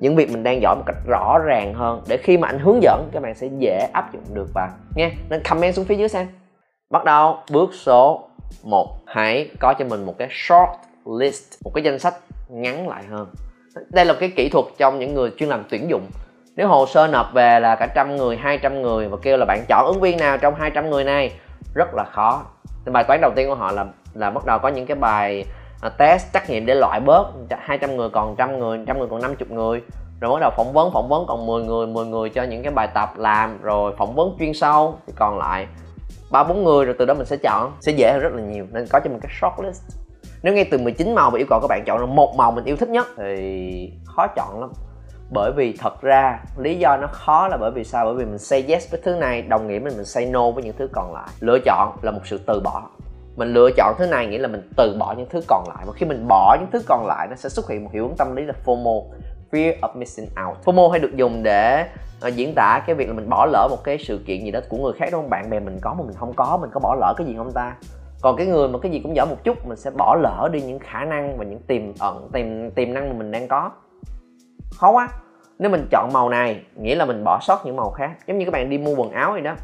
những 0.00 0.16
việc 0.16 0.30
mình 0.30 0.42
đang 0.42 0.62
giỏi 0.62 0.76
một 0.76 0.82
cách 0.86 0.96
rõ 1.06 1.38
ràng 1.38 1.74
hơn. 1.74 2.02
Để 2.08 2.16
khi 2.16 2.38
mà 2.38 2.48
anh 2.48 2.58
hướng 2.58 2.82
dẫn, 2.82 3.08
các 3.12 3.22
bạn 3.22 3.34
sẽ 3.34 3.48
dễ 3.58 3.88
áp 3.92 4.12
dụng 4.12 4.22
được 4.34 4.46
và 4.54 4.70
nghe 4.96 5.10
nên 5.30 5.42
comment 5.48 5.74
xuống 5.74 5.84
phía 5.84 5.94
dưới 5.94 6.08
xem. 6.08 6.26
Bắt 6.90 7.04
đầu, 7.04 7.38
bước 7.50 7.70
số 7.72 8.28
1 8.64 8.98
hãy 9.06 9.50
có 9.60 9.74
cho 9.78 9.84
mình 9.84 10.06
một 10.06 10.14
cái 10.18 10.28
short 10.30 10.70
list, 11.18 11.42
một 11.64 11.70
cái 11.74 11.84
danh 11.84 11.98
sách 11.98 12.14
ngắn 12.48 12.88
lại 12.88 13.04
hơn. 13.10 13.26
Đây 13.90 14.04
là 14.04 14.14
cái 14.20 14.32
kỹ 14.36 14.48
thuật 14.48 14.64
trong 14.78 14.98
những 14.98 15.14
người 15.14 15.30
chuyên 15.36 15.48
làm 15.48 15.64
tuyển 15.70 15.90
dụng. 15.90 16.06
Nếu 16.56 16.68
hồ 16.68 16.86
sơ 16.86 17.06
nộp 17.06 17.32
về 17.34 17.60
là 17.60 17.76
cả 17.76 17.86
trăm 17.94 18.16
người 18.16 18.36
200 18.36 18.82
người 18.82 19.08
và 19.08 19.16
kêu 19.22 19.36
là 19.36 19.44
bạn 19.44 19.64
chọn 19.68 19.86
ứng 19.86 20.00
viên 20.00 20.18
nào 20.18 20.38
trong 20.38 20.54
200 20.54 20.90
người 20.90 21.04
này, 21.04 21.32
rất 21.74 21.94
là 21.94 22.04
khó. 22.04 22.44
Thì 22.86 22.92
bài 22.92 23.04
toán 23.04 23.20
đầu 23.20 23.32
tiên 23.36 23.48
của 23.48 23.54
họ 23.54 23.72
là 23.72 23.86
là 24.14 24.30
bắt 24.30 24.46
đầu 24.46 24.58
có 24.58 24.68
những 24.68 24.86
cái 24.86 24.96
bài 24.96 25.44
À, 25.82 25.88
test 25.88 26.32
trắc 26.32 26.50
nghiệm 26.50 26.66
để 26.66 26.74
loại 26.74 27.00
bớt 27.00 27.26
200 27.58 27.96
người 27.96 28.08
còn 28.08 28.36
trăm 28.36 28.58
người 28.58 28.80
trăm 28.86 28.98
người 28.98 29.08
còn 29.10 29.22
50 29.22 29.48
người. 29.50 29.82
Rồi 30.20 30.32
bắt 30.32 30.40
đầu 30.40 30.50
phỏng 30.56 30.72
vấn 30.72 30.92
phỏng 30.92 31.08
vấn 31.08 31.24
còn 31.28 31.46
10 31.46 31.62
người 31.62 31.86
10 31.86 32.06
người 32.06 32.30
cho 32.30 32.42
những 32.42 32.62
cái 32.62 32.72
bài 32.72 32.88
tập 32.94 33.12
làm. 33.16 33.62
Rồi 33.62 33.92
phỏng 33.98 34.14
vấn 34.14 34.36
chuyên 34.38 34.54
sâu, 34.54 34.98
thì 35.06 35.12
còn 35.16 35.38
lại 35.38 35.66
ba 36.30 36.44
bốn 36.44 36.64
người 36.64 36.84
rồi 36.84 36.94
từ 36.98 37.04
đó 37.04 37.14
mình 37.14 37.26
sẽ 37.26 37.36
chọn, 37.36 37.72
sẽ 37.80 37.92
dễ 37.92 38.12
hơn 38.12 38.20
rất 38.20 38.32
là 38.32 38.42
nhiều. 38.42 38.66
Nên 38.72 38.86
có 38.90 39.00
cho 39.00 39.10
mình 39.10 39.20
cái 39.20 39.32
shortlist 39.40 39.82
nếu 40.42 40.54
ngay 40.54 40.64
từ 40.70 40.78
19 40.78 41.14
màu 41.14 41.30
mà 41.30 41.38
yêu 41.38 41.46
cầu 41.50 41.60
các 41.62 41.66
bạn 41.68 41.82
chọn 41.86 41.98
ra 41.98 42.06
một 42.06 42.36
màu 42.36 42.50
mình 42.50 42.64
yêu 42.64 42.76
thích 42.76 42.88
nhất 42.88 43.06
thì 43.16 43.92
khó 44.04 44.26
chọn 44.36 44.60
lắm. 44.60 44.72
Bởi 45.30 45.52
vì 45.56 45.76
thật 45.80 46.02
ra, 46.02 46.38
lý 46.56 46.78
do 46.78 46.96
nó 46.96 47.06
khó 47.06 47.48
là 47.48 47.56
bởi 47.56 47.70
vì 47.70 47.84
sao? 47.84 48.04
Bởi 48.04 48.14
vì 48.14 48.24
mình 48.24 48.38
say 48.38 48.64
yes 48.68 48.90
với 48.90 49.00
thứ 49.04 49.14
này, 49.14 49.42
đồng 49.42 49.68
nghĩa 49.68 49.78
mình 49.78 49.96
mình 49.96 50.04
say 50.04 50.26
no 50.26 50.50
với 50.50 50.64
những 50.64 50.74
thứ 50.78 50.88
còn 50.92 51.12
lại. 51.12 51.28
Lựa 51.40 51.58
chọn 51.64 51.96
là 52.02 52.10
một 52.10 52.20
sự 52.24 52.38
từ 52.46 52.60
bỏ 52.60 52.82
mình 53.36 53.52
lựa 53.52 53.70
chọn 53.76 53.94
thứ 53.98 54.06
này 54.06 54.26
nghĩa 54.26 54.38
là 54.38 54.48
mình 54.48 54.70
từ 54.76 54.96
bỏ 54.98 55.14
những 55.18 55.28
thứ 55.30 55.40
còn 55.48 55.64
lại. 55.68 55.84
Và 55.86 55.92
khi 55.92 56.06
mình 56.06 56.28
bỏ 56.28 56.56
những 56.60 56.70
thứ 56.72 56.80
còn 56.86 57.06
lại 57.06 57.26
nó 57.30 57.36
sẽ 57.36 57.48
xuất 57.48 57.68
hiện 57.68 57.84
một 57.84 57.90
hiệu 57.92 58.06
ứng 58.06 58.16
tâm 58.16 58.36
lý 58.36 58.44
là 58.44 58.54
FOMO 58.64 59.04
fear 59.50 59.80
of 59.80 59.88
missing 59.94 60.28
out. 60.46 60.56
FOMO 60.64 60.90
hay 60.90 61.00
được 61.00 61.16
dùng 61.16 61.42
để 61.42 61.86
uh, 62.26 62.34
diễn 62.34 62.54
tả 62.54 62.82
cái 62.86 62.96
việc 62.96 63.08
là 63.08 63.14
mình 63.14 63.28
bỏ 63.28 63.46
lỡ 63.46 63.68
một 63.70 63.84
cái 63.84 63.98
sự 63.98 64.20
kiện 64.26 64.44
gì 64.44 64.50
đó 64.50 64.60
của 64.68 64.76
người 64.76 64.92
khác 64.92 65.08
đúng 65.12 65.20
không? 65.20 65.30
Bạn 65.30 65.50
bè 65.50 65.60
mình 65.60 65.78
có 65.82 65.94
mà 65.94 66.04
mình 66.04 66.16
không 66.18 66.32
có 66.32 66.58
mình 66.60 66.70
có 66.72 66.80
bỏ 66.80 66.94
lỡ 67.00 67.14
cái 67.16 67.26
gì 67.26 67.34
không 67.36 67.52
ta? 67.52 67.76
Còn 68.22 68.36
cái 68.36 68.46
người 68.46 68.68
mà 68.68 68.78
cái 68.78 68.92
gì 68.92 69.00
cũng 69.02 69.16
giỏi 69.16 69.26
một 69.26 69.36
chút 69.44 69.66
mình 69.66 69.78
sẽ 69.78 69.90
bỏ 69.90 70.16
lỡ 70.22 70.48
đi 70.52 70.60
những 70.60 70.78
khả 70.78 71.04
năng 71.04 71.38
và 71.38 71.44
những 71.44 71.62
tiềm 71.62 71.82
ẩn 71.98 72.28
tiềm 72.32 72.70
tiềm 72.70 72.94
năng 72.94 73.08
mà 73.08 73.14
mình 73.18 73.30
đang 73.30 73.48
có. 73.48 73.70
Khó 74.76 74.90
quá. 74.90 75.08
Nếu 75.58 75.70
mình 75.70 75.86
chọn 75.90 76.10
màu 76.12 76.28
này 76.28 76.62
nghĩa 76.76 76.94
là 76.94 77.04
mình 77.04 77.24
bỏ 77.24 77.38
sót 77.42 77.66
những 77.66 77.76
màu 77.76 77.90
khác. 77.90 78.10
Giống 78.26 78.38
như 78.38 78.44
các 78.44 78.50
bạn 78.50 78.70
đi 78.70 78.78
mua 78.78 78.94
quần 78.94 79.10
áo 79.10 79.34
gì 79.36 79.40
đó. 79.42 79.54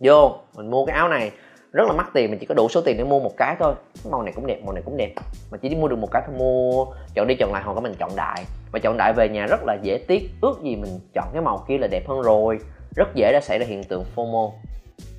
Vô 0.00 0.34
mình 0.56 0.70
mua 0.70 0.86
cái 0.86 0.96
áo 0.96 1.08
này 1.08 1.32
rất 1.72 1.84
là 1.86 1.92
mắc 1.92 2.10
tiền, 2.14 2.30
mình 2.30 2.38
chỉ 2.38 2.46
có 2.46 2.54
đủ 2.54 2.68
số 2.68 2.80
tiền 2.80 2.96
để 2.96 3.04
mua 3.04 3.20
một 3.20 3.36
cái 3.36 3.56
thôi. 3.58 3.74
Màu 4.10 4.22
này 4.22 4.32
cũng 4.36 4.46
đẹp, 4.46 4.58
màu 4.64 4.72
này 4.72 4.82
cũng 4.86 4.96
đẹp. 4.96 5.12
Mà 5.50 5.58
chỉ 5.58 5.68
đi 5.68 5.76
mua 5.76 5.88
được 5.88 5.98
một 5.98 6.08
cái 6.10 6.22
thôi, 6.26 6.36
mua 6.38 6.86
chọn 7.14 7.26
đi 7.26 7.34
chọn 7.34 7.52
lại, 7.52 7.62
hoặc 7.64 7.74
là 7.74 7.80
mình 7.80 7.94
chọn 7.98 8.10
đại. 8.16 8.44
Và 8.72 8.78
chọn 8.78 8.96
đại 8.96 9.12
về 9.12 9.28
nhà 9.28 9.46
rất 9.46 9.64
là 9.64 9.74
dễ 9.82 9.98
tiếc. 10.08 10.30
Ước 10.40 10.62
gì 10.62 10.76
mình 10.76 11.00
chọn 11.14 11.24
cái 11.32 11.42
màu 11.42 11.64
kia 11.68 11.78
là 11.78 11.86
đẹp 11.86 12.08
hơn 12.08 12.22
rồi. 12.22 12.58
Rất 12.96 13.14
dễ 13.14 13.32
đã 13.32 13.40
xảy 13.42 13.58
ra 13.58 13.66
hiện 13.66 13.84
tượng 13.84 14.04
FOMO. 14.16 14.50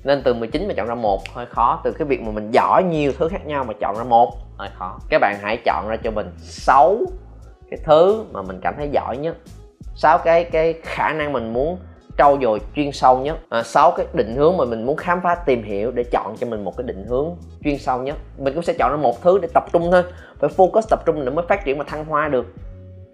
Nên 0.04 0.22
từ 0.24 0.34
19 0.34 0.68
mà 0.68 0.74
chọn 0.76 0.86
ra 0.86 0.94
một, 0.94 1.28
hơi 1.34 1.46
khó. 1.46 1.80
Từ 1.84 1.92
cái 1.92 2.08
việc 2.08 2.20
mà 2.22 2.32
mình 2.32 2.50
giỏi 2.50 2.82
nhiều 2.84 3.12
thứ 3.18 3.28
khác 3.28 3.46
nhau 3.46 3.64
mà 3.64 3.74
chọn 3.80 3.96
ra 3.96 4.04
một, 4.04 4.34
hơi 4.56 4.68
khó. 4.78 4.98
Các 5.08 5.18
bạn 5.18 5.36
hãy 5.42 5.58
chọn 5.64 5.88
ra 5.88 5.96
cho 5.96 6.10
mình 6.10 6.30
6 6.38 6.98
cái 7.70 7.78
thứ 7.84 8.24
mà 8.32 8.42
mình 8.42 8.60
cảm 8.62 8.74
thấy 8.76 8.88
giỏi 8.92 9.16
nhất. 9.16 9.36
Sáu 9.94 10.18
cái 10.18 10.44
cái 10.44 10.74
khả 10.82 11.12
năng 11.12 11.32
mình 11.32 11.52
muốn 11.52 11.78
trau 12.18 12.38
dồi 12.42 12.60
chuyên 12.76 12.92
sâu 12.92 13.18
nhất. 13.18 13.38
À, 13.48 13.62
sáu 13.62 13.90
cái 13.96 14.06
định 14.12 14.36
hướng 14.36 14.56
mà 14.56 14.64
mình 14.64 14.86
muốn 14.86 14.96
khám 14.96 15.20
phá 15.22 15.34
tìm 15.34 15.62
hiểu 15.62 15.90
để 15.90 16.04
chọn 16.12 16.36
cho 16.40 16.46
mình 16.46 16.64
một 16.64 16.76
cái 16.76 16.86
định 16.86 17.06
hướng 17.08 17.36
chuyên 17.64 17.78
sâu 17.78 18.02
nhất. 18.02 18.16
Mình 18.38 18.54
cũng 18.54 18.62
sẽ 18.62 18.72
chọn 18.78 18.90
ra 18.90 18.96
một 18.96 19.22
thứ 19.22 19.38
để 19.38 19.48
tập 19.54 19.64
trung 19.72 19.88
thôi. 19.92 20.02
Phải 20.40 20.50
focus 20.56 20.82
tập 20.90 21.02
trung 21.06 21.24
để 21.24 21.30
mới 21.30 21.44
phát 21.48 21.64
triển 21.64 21.78
và 21.78 21.84
thăng 21.84 22.04
hoa 22.04 22.28
được. 22.28 22.46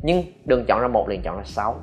Nhưng 0.02 0.22
đừng 0.44 0.64
chọn 0.64 0.80
ra 0.80 0.88
một 0.88 1.08
liền 1.08 1.22
chọn 1.22 1.36
ra 1.36 1.42
sáu. 1.44 1.76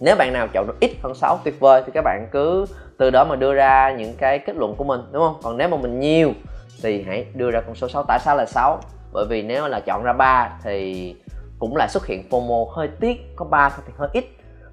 Nếu 0.00 0.16
bạn 0.16 0.32
nào 0.32 0.48
chọn 0.48 0.66
được 0.66 0.80
ít 0.80 0.90
hơn 1.02 1.14
6 1.14 1.38
tuyệt 1.44 1.60
vời 1.60 1.82
thì 1.86 1.92
các 1.94 2.02
bạn 2.04 2.28
cứ 2.32 2.66
từ 2.98 3.10
đó 3.10 3.24
mà 3.24 3.36
đưa 3.36 3.54
ra 3.54 3.94
những 3.98 4.14
cái 4.18 4.38
kết 4.38 4.56
luận 4.56 4.74
của 4.76 4.84
mình 4.84 5.00
đúng 5.12 5.22
không? 5.22 5.36
Còn 5.42 5.56
nếu 5.56 5.68
mà 5.68 5.76
mình 5.76 6.00
nhiều 6.00 6.32
thì 6.82 7.02
hãy 7.02 7.26
đưa 7.34 7.50
ra 7.50 7.60
con 7.60 7.74
số 7.74 7.88
6 7.88 8.04
tại 8.08 8.18
sao 8.24 8.36
là 8.36 8.46
6 8.46 8.80
bởi 9.12 9.26
vì 9.28 9.42
nếu 9.42 9.68
là 9.68 9.80
chọn 9.80 10.02
ra 10.02 10.12
3 10.12 10.58
thì 10.64 11.14
cũng 11.58 11.76
lại 11.76 11.88
xuất 11.88 12.06
hiện 12.06 12.28
FOMO 12.30 12.68
hơi 12.68 12.88
tiếc. 13.00 13.16
Có 13.36 13.44
3 13.44 13.70
thì 13.86 13.92
hơi 13.96 14.08
ít 14.12 14.24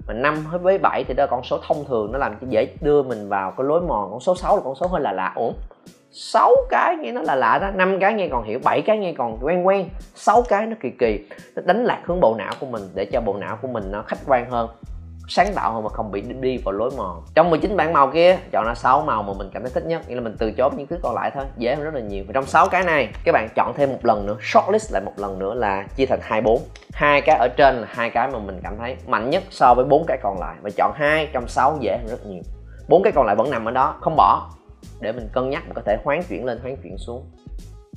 mà 0.08 0.14
năm 0.14 0.44
với 0.62 0.78
7 0.78 1.04
thì 1.08 1.14
đó 1.14 1.22
là 1.22 1.26
con 1.30 1.42
số 1.42 1.58
thông 1.68 1.84
thường, 1.84 2.12
nó 2.12 2.18
làm 2.18 2.34
cho 2.40 2.46
dễ 2.50 2.68
đưa 2.80 3.02
mình 3.02 3.28
vào 3.28 3.50
cái 3.50 3.66
lối 3.66 3.80
mòn. 3.80 4.10
Con 4.10 4.20
số 4.20 4.34
6 4.34 4.56
là 4.56 4.62
con 4.64 4.74
số 4.74 4.86
hơi 4.86 5.00
là 5.00 5.12
lạ. 5.12 5.32
Ổn 5.34 5.54
6 6.12 6.54
cái 6.70 6.96
nghe 6.96 7.12
nó 7.12 7.22
là 7.22 7.34
lạ 7.34 7.58
đó. 7.58 7.70
Năm 7.74 7.98
cái 8.00 8.14
nghe 8.14 8.28
còn 8.28 8.44
hiểu 8.44 8.58
7 8.64 8.82
cái 8.82 8.98
nghe 8.98 9.14
còn 9.18 9.38
quen 9.42 9.66
quen. 9.66 9.88
6 10.14 10.42
cái 10.48 10.66
nó 10.66 10.76
kỳ 10.80 10.90
kỳ. 10.90 11.28
Nó 11.56 11.62
đánh 11.66 11.84
lạc 11.84 12.02
hướng 12.04 12.20
bộ 12.20 12.34
não 12.38 12.52
của 12.60 12.66
mình 12.66 12.82
để 12.94 13.04
cho 13.04 13.20
bộ 13.20 13.34
não 13.34 13.58
của 13.62 13.68
mình 13.68 13.84
nó 13.90 14.02
khách 14.02 14.18
quan 14.26 14.50
hơn 14.50 14.68
sáng 15.28 15.54
tạo 15.54 15.72
hơn 15.72 15.84
mà 15.84 15.90
không 15.90 16.10
bị 16.10 16.20
đi 16.20 16.58
vào 16.58 16.72
lối 16.72 16.90
mòn. 16.96 17.22
Trong 17.34 17.50
19 17.50 17.76
bảng 17.76 17.92
màu 17.92 18.10
kia, 18.10 18.38
chọn 18.52 18.64
ra 18.66 18.74
6 18.74 19.02
màu 19.02 19.22
mà 19.22 19.32
mình 19.38 19.50
cảm 19.52 19.62
thấy 19.62 19.70
thích 19.74 19.86
nhất. 19.86 20.02
Nghĩa 20.08 20.14
là 20.14 20.20
mình 20.20 20.36
từ 20.38 20.52
chối 20.52 20.70
những 20.76 20.86
thứ 20.86 20.98
còn 21.02 21.14
lại 21.14 21.30
thôi, 21.34 21.44
dễ 21.56 21.74
hơn 21.74 21.84
rất 21.84 21.94
là 21.94 22.00
nhiều. 22.00 22.24
Và 22.26 22.32
trong 22.32 22.46
6 22.46 22.68
cái 22.68 22.84
này, 22.84 23.08
các 23.24 23.32
bạn 23.32 23.48
chọn 23.56 23.72
thêm 23.76 23.92
một 23.92 23.98
lần 24.02 24.26
nữa, 24.26 24.36
shortlist 24.42 24.92
lại 24.92 25.02
một 25.04 25.12
lần 25.16 25.38
nữa 25.38 25.54
là 25.54 25.86
chia 25.96 26.06
thành 26.06 26.20
hai 26.22 26.40
bốn. 26.40 26.62
Hai 26.92 27.20
cái 27.20 27.36
ở 27.36 27.48
trên 27.56 27.76
là 27.76 27.86
hai 27.90 28.10
cái 28.10 28.28
mà 28.28 28.38
mình 28.38 28.60
cảm 28.62 28.76
thấy 28.78 28.96
mạnh 29.06 29.30
nhất 29.30 29.42
so 29.50 29.74
với 29.74 29.84
bốn 29.84 30.04
cái 30.06 30.18
còn 30.22 30.40
lại. 30.40 30.56
Và 30.62 30.70
chọn 30.76 30.92
hai 30.94 31.28
trong 31.32 31.48
6 31.48 31.78
dễ 31.80 31.98
hơn 31.98 32.08
rất 32.08 32.26
nhiều. 32.26 32.42
Bốn 32.88 33.02
cái 33.02 33.12
còn 33.12 33.26
lại 33.26 33.36
vẫn 33.36 33.50
nằm 33.50 33.64
ở 33.64 33.70
đó, 33.70 33.94
không 34.00 34.16
bỏ. 34.16 34.50
Để 35.00 35.12
mình 35.12 35.28
cân 35.32 35.50
nhắc 35.50 35.62
mình 35.64 35.74
có 35.74 35.82
thể 35.86 35.96
hoán 36.04 36.22
chuyển 36.28 36.44
lên, 36.44 36.58
hoán 36.62 36.76
chuyển 36.82 36.98
xuống 36.98 37.24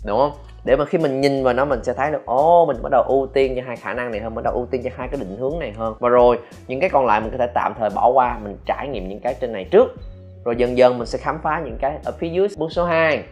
đúng 0.06 0.18
không? 0.18 0.32
Để 0.66 0.76
mà 0.76 0.86
khi 0.86 0.98
mình 0.98 1.22
nhìn 1.22 1.44
vào 1.44 1.54
nó, 1.54 1.66
mình 1.66 1.84
sẽ 1.84 1.94
thấy 1.94 2.12
được, 2.12 2.26
ồ, 2.26 2.66
mình 2.66 2.78
bắt 2.84 2.90
đầu 2.92 3.04
ưu 3.08 3.28
tiên 3.34 3.54
cho 3.56 3.62
hai 3.68 3.76
khả 3.76 3.94
năng 3.94 4.12
này 4.12 4.20
hơn, 4.20 4.36
bắt 4.36 4.42
đầu 4.44 4.54
ưu 4.54 4.66
tiên 4.72 4.82
cho 4.84 4.90
hai 4.96 5.08
cái 5.08 5.20
định 5.20 5.38
hướng 5.40 5.60
này 5.60 5.74
hơn. 5.78 5.96
Và 6.00 6.10
rồi, 6.10 6.40
những 6.68 6.80
cái 6.80 6.90
còn 6.90 7.06
lại 7.06 7.22
mình 7.22 7.32
có 7.32 7.38
thể 7.38 7.48
tạm 7.54 7.74
thời 7.80 7.90
bỏ 7.90 8.10
qua, 8.10 8.40
mình 8.44 8.58
trải 8.66 8.88
nghiệm 8.88 9.10
những 9.10 9.20
cái 9.20 9.36
trên 9.42 9.54
này 9.54 9.68
trước. 9.72 9.88
Rồi 10.46 10.56
dần 10.56 10.78
dần 10.78 10.98
mình 10.98 11.08
sẽ 11.08 11.18
khám 11.18 11.40
phá 11.44 11.62
những 11.66 11.78
cái 11.82 11.98
ở 12.06 12.12
phía 12.12 12.30
dưới 12.30 12.48
bước 12.58 12.72
số 12.72 12.86
2 12.86 13.24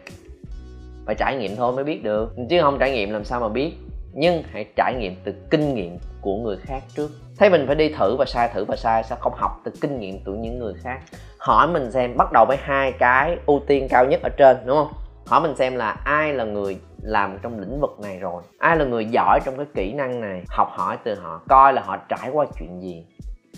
phải 1.06 1.16
trải 1.16 1.36
nghiệm 1.36 1.56
thôi 1.56 1.74
mới 1.74 1.84
biết 1.84 2.04
được. 2.04 2.36
Chứ 2.50 2.62
không 2.62 2.78
trải 2.80 2.92
nghiệm 2.92 3.14
làm 3.14 3.24
sao 3.24 3.40
mà 3.40 3.50
biết. 3.50 3.74
Nhưng 4.14 4.44
hãy 4.52 4.66
trải 4.76 4.94
nghiệm 5.00 5.16
từ 5.24 5.34
kinh 5.50 5.76
nghiệm 5.76 5.98
của 6.22 6.36
người 6.36 6.58
khác 6.62 6.84
trước. 6.96 7.10
Thấy 7.38 7.50
mình 7.50 7.64
phải 7.68 7.76
đi 7.76 7.90
thử 7.90 8.16
và 8.16 8.26
sai, 8.26 8.50
thử 8.54 8.66
và 8.66 8.76
sai, 8.76 9.04
sao 9.04 9.18
không 9.22 9.34
học 9.36 9.52
từ 9.64 9.72
kinh 9.82 10.00
nghiệm 10.00 10.24
của 10.26 10.32
những 10.32 10.60
người 10.60 10.74
khác? 10.84 11.00
Hỏi 11.38 11.68
mình 11.68 11.92
xem, 11.92 12.18
bắt 12.18 12.32
đầu 12.34 12.46
với 12.48 12.58
hai 12.60 12.92
cái 12.92 13.38
ưu 13.46 13.60
tiên 13.68 13.88
cao 13.90 14.06
nhất 14.06 14.20
ở 14.24 14.30
trên, 14.38 14.58
đúng 14.66 14.78
không? 14.78 14.94
Hỏi 15.30 15.42
mình 15.42 15.56
xem 15.56 15.76
là 15.76 15.96
ai 16.04 16.34
là 16.34 16.44
người 16.44 16.78
làm 17.02 17.38
trong 17.42 17.60
lĩnh 17.60 17.80
vực 17.82 18.00
này 18.02 18.20
rồi? 18.20 18.44
Ai 18.60 18.78
là 18.78 18.86
người 18.86 19.06
giỏi 19.06 19.40
trong 19.46 19.58
cái 19.58 19.66
kỹ 19.76 19.94
năng 19.94 20.22
này? 20.22 20.44
Học 20.48 20.70
hỏi 20.72 20.98
từ 21.04 21.16
họ 21.16 21.42
coi 21.50 21.74
là 21.74 21.82
họ 21.82 21.98
trải 21.98 22.30
qua 22.34 22.46
chuyện 22.60 22.82
gì? 22.82 23.06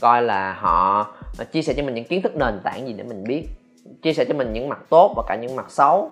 Coi 0.01 0.21
là 0.21 0.53
họ 0.53 1.07
ờ, 1.37 1.45
chia 1.45 1.61
sẻ 1.61 1.73
cho 1.77 1.83
mình 1.83 1.93
những 1.93 2.05
kiến 2.05 2.21
thức 2.21 2.35
nền 2.35 2.59
tảng 2.63 2.87
gì 2.87 2.93
để 2.93 3.03
mình 3.03 3.23
biết. 3.23 3.47
Chia 4.01 4.13
sẻ 4.13 4.25
cho 4.25 4.33
mình 4.33 4.53
những 4.53 4.69
mặt 4.69 4.79
tốt 4.89 5.13
và 5.17 5.23
cả 5.27 5.35
những 5.35 5.55
mặt 5.55 5.71
xấu 5.71 6.11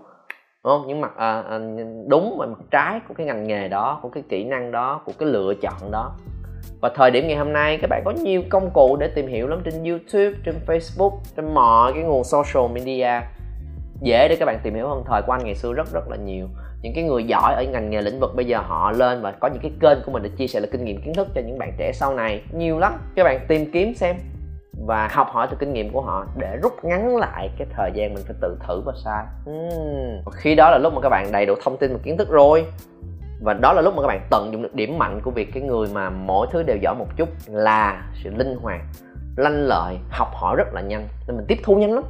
đúng 0.64 0.74
không? 0.74 0.88
Những 0.88 1.02
mặt 1.02 1.12
à, 1.18 1.44
à, 1.50 1.60
đúng 2.08 2.36
và 2.38 2.46
mặt 2.46 2.60
trái 2.72 3.00
của 3.08 3.14
cái 3.14 3.28
ngành 3.28 3.48
nghề 3.48 3.68
đó 3.68 4.00
của 4.02 4.10
cái 4.10 4.24
kỹ 4.30 4.44
năng 4.44 4.72
đó 4.72 5.02
của 5.06 5.14
cái 5.20 5.30
lựa 5.30 5.54
chọn 5.62 5.92
đó. 5.92 6.12
Và 6.82 6.90
thời 6.96 7.12
điểm 7.12 7.28
ngày 7.28 7.38
hôm 7.38 7.54
nay 7.54 7.78
các 7.82 7.88
bạn 7.90 8.02
có 8.06 8.12
nhiều 8.12 8.44
công 8.50 8.70
cụ 8.74 8.98
để 9.00 9.08
tìm 9.16 9.28
hiểu 9.28 9.48
lắm 9.48 9.62
trên 9.66 9.84
youtube 9.84 10.40
trên 10.46 10.56
facebook 10.68 11.18
trên 11.36 11.54
mọi 11.54 11.94
cái 11.94 12.04
nguồn 12.04 12.24
social 12.24 12.72
media 12.74 13.22
dễ 14.02 14.28
để 14.28 14.36
các 14.40 14.46
bạn 14.46 14.60
tìm 14.64 14.76
hiểu 14.76 14.88
hơn 14.88 15.04
thời 15.08 15.22
của 15.22 15.32
anh 15.32 15.44
ngày 15.44 15.56
xưa 15.56 15.74
rất 15.74 15.94
rất 15.94 16.10
là 16.10 16.16
nhiều. 16.16 16.48
Những 16.82 16.94
cái 16.96 17.04
người 17.04 17.24
giỏi 17.24 17.54
ở 17.56 17.64
ngành 17.72 17.90
nghề 17.90 18.02
lĩnh 18.02 18.20
vực 18.20 18.36
bây 18.36 18.46
giờ 18.46 18.60
họ 18.60 18.92
lên 18.92 19.22
và 19.22 19.32
có 19.32 19.48
những 19.48 19.62
cái 19.62 19.72
kênh 19.80 19.98
của 20.06 20.12
mình 20.12 20.24
để 20.24 20.30
chia 20.30 20.48
sẻ 20.48 20.60
là 20.60 20.68
kinh 20.72 20.86
nghiệm 20.86 21.02
kiến 21.02 21.14
thức 21.14 21.28
cho 21.36 21.42
những 21.42 21.58
bạn 21.58 21.74
trẻ 21.78 21.92
sau 21.94 22.14
này. 22.14 22.42
Nhiều 22.52 22.80
lắm. 22.80 22.94
Các 23.16 23.24
bạn 23.24 23.40
tìm 23.48 23.72
kiếm 23.72 23.94
xem 23.96 24.16
và 24.86 25.08
học 25.12 25.28
hỏi 25.32 25.48
từ 25.52 25.58
kinh 25.60 25.74
nghiệm 25.74 25.90
của 25.90 26.02
họ 26.02 26.26
để 26.38 26.58
rút 26.64 26.74
ngắn 26.84 27.18
lại 27.18 27.50
cái 27.58 27.68
thời 27.76 27.92
gian 27.94 28.14
mình 28.14 28.24
phải 28.28 28.36
tự 28.42 28.58
thử 28.68 28.82
và 28.86 28.94
sai. 29.04 29.26
Uhm. 29.50 30.34
khi 30.34 30.56
đó 30.56 30.72
là 30.72 30.78
lúc 30.78 30.94
mà 30.94 31.02
các 31.02 31.10
bạn 31.10 31.32
đầy 31.32 31.46
đủ 31.46 31.54
thông 31.64 31.78
tin 31.78 31.94
và 31.94 32.00
kiến 32.04 32.18
thức 32.18 32.30
rồi. 32.30 32.66
Và 33.42 33.54
đó 33.54 33.74
là 33.74 33.82
lúc 33.82 33.96
mà 33.96 34.02
các 34.02 34.08
bạn 34.08 34.22
tận 34.30 34.50
dụng 34.52 34.62
được 34.62 34.76
điểm 34.76 34.98
mạnh 34.98 35.22
của 35.24 35.32
việc 35.32 35.54
cái 35.54 35.64
người 35.64 35.88
mà 35.94 36.10
mỗi 36.10 36.48
thứ 36.52 36.64
đều 36.64 36.78
giỏi 36.78 36.96
một 36.96 37.08
chút 37.18 37.30
là 37.48 38.04
sự 38.24 38.30
linh 38.36 38.56
hoạt, 38.62 38.82
lanh 39.36 39.68
lợi, 39.68 39.98
học 40.10 40.30
hỏi 40.34 40.56
rất 40.56 40.74
là 40.74 40.82
nhanh. 40.82 41.08
Nên 41.28 41.38
mình 41.38 41.46
tiếp 41.48 41.58
thu 41.64 41.76
nhanh 41.76 41.92
lắm 41.92 42.04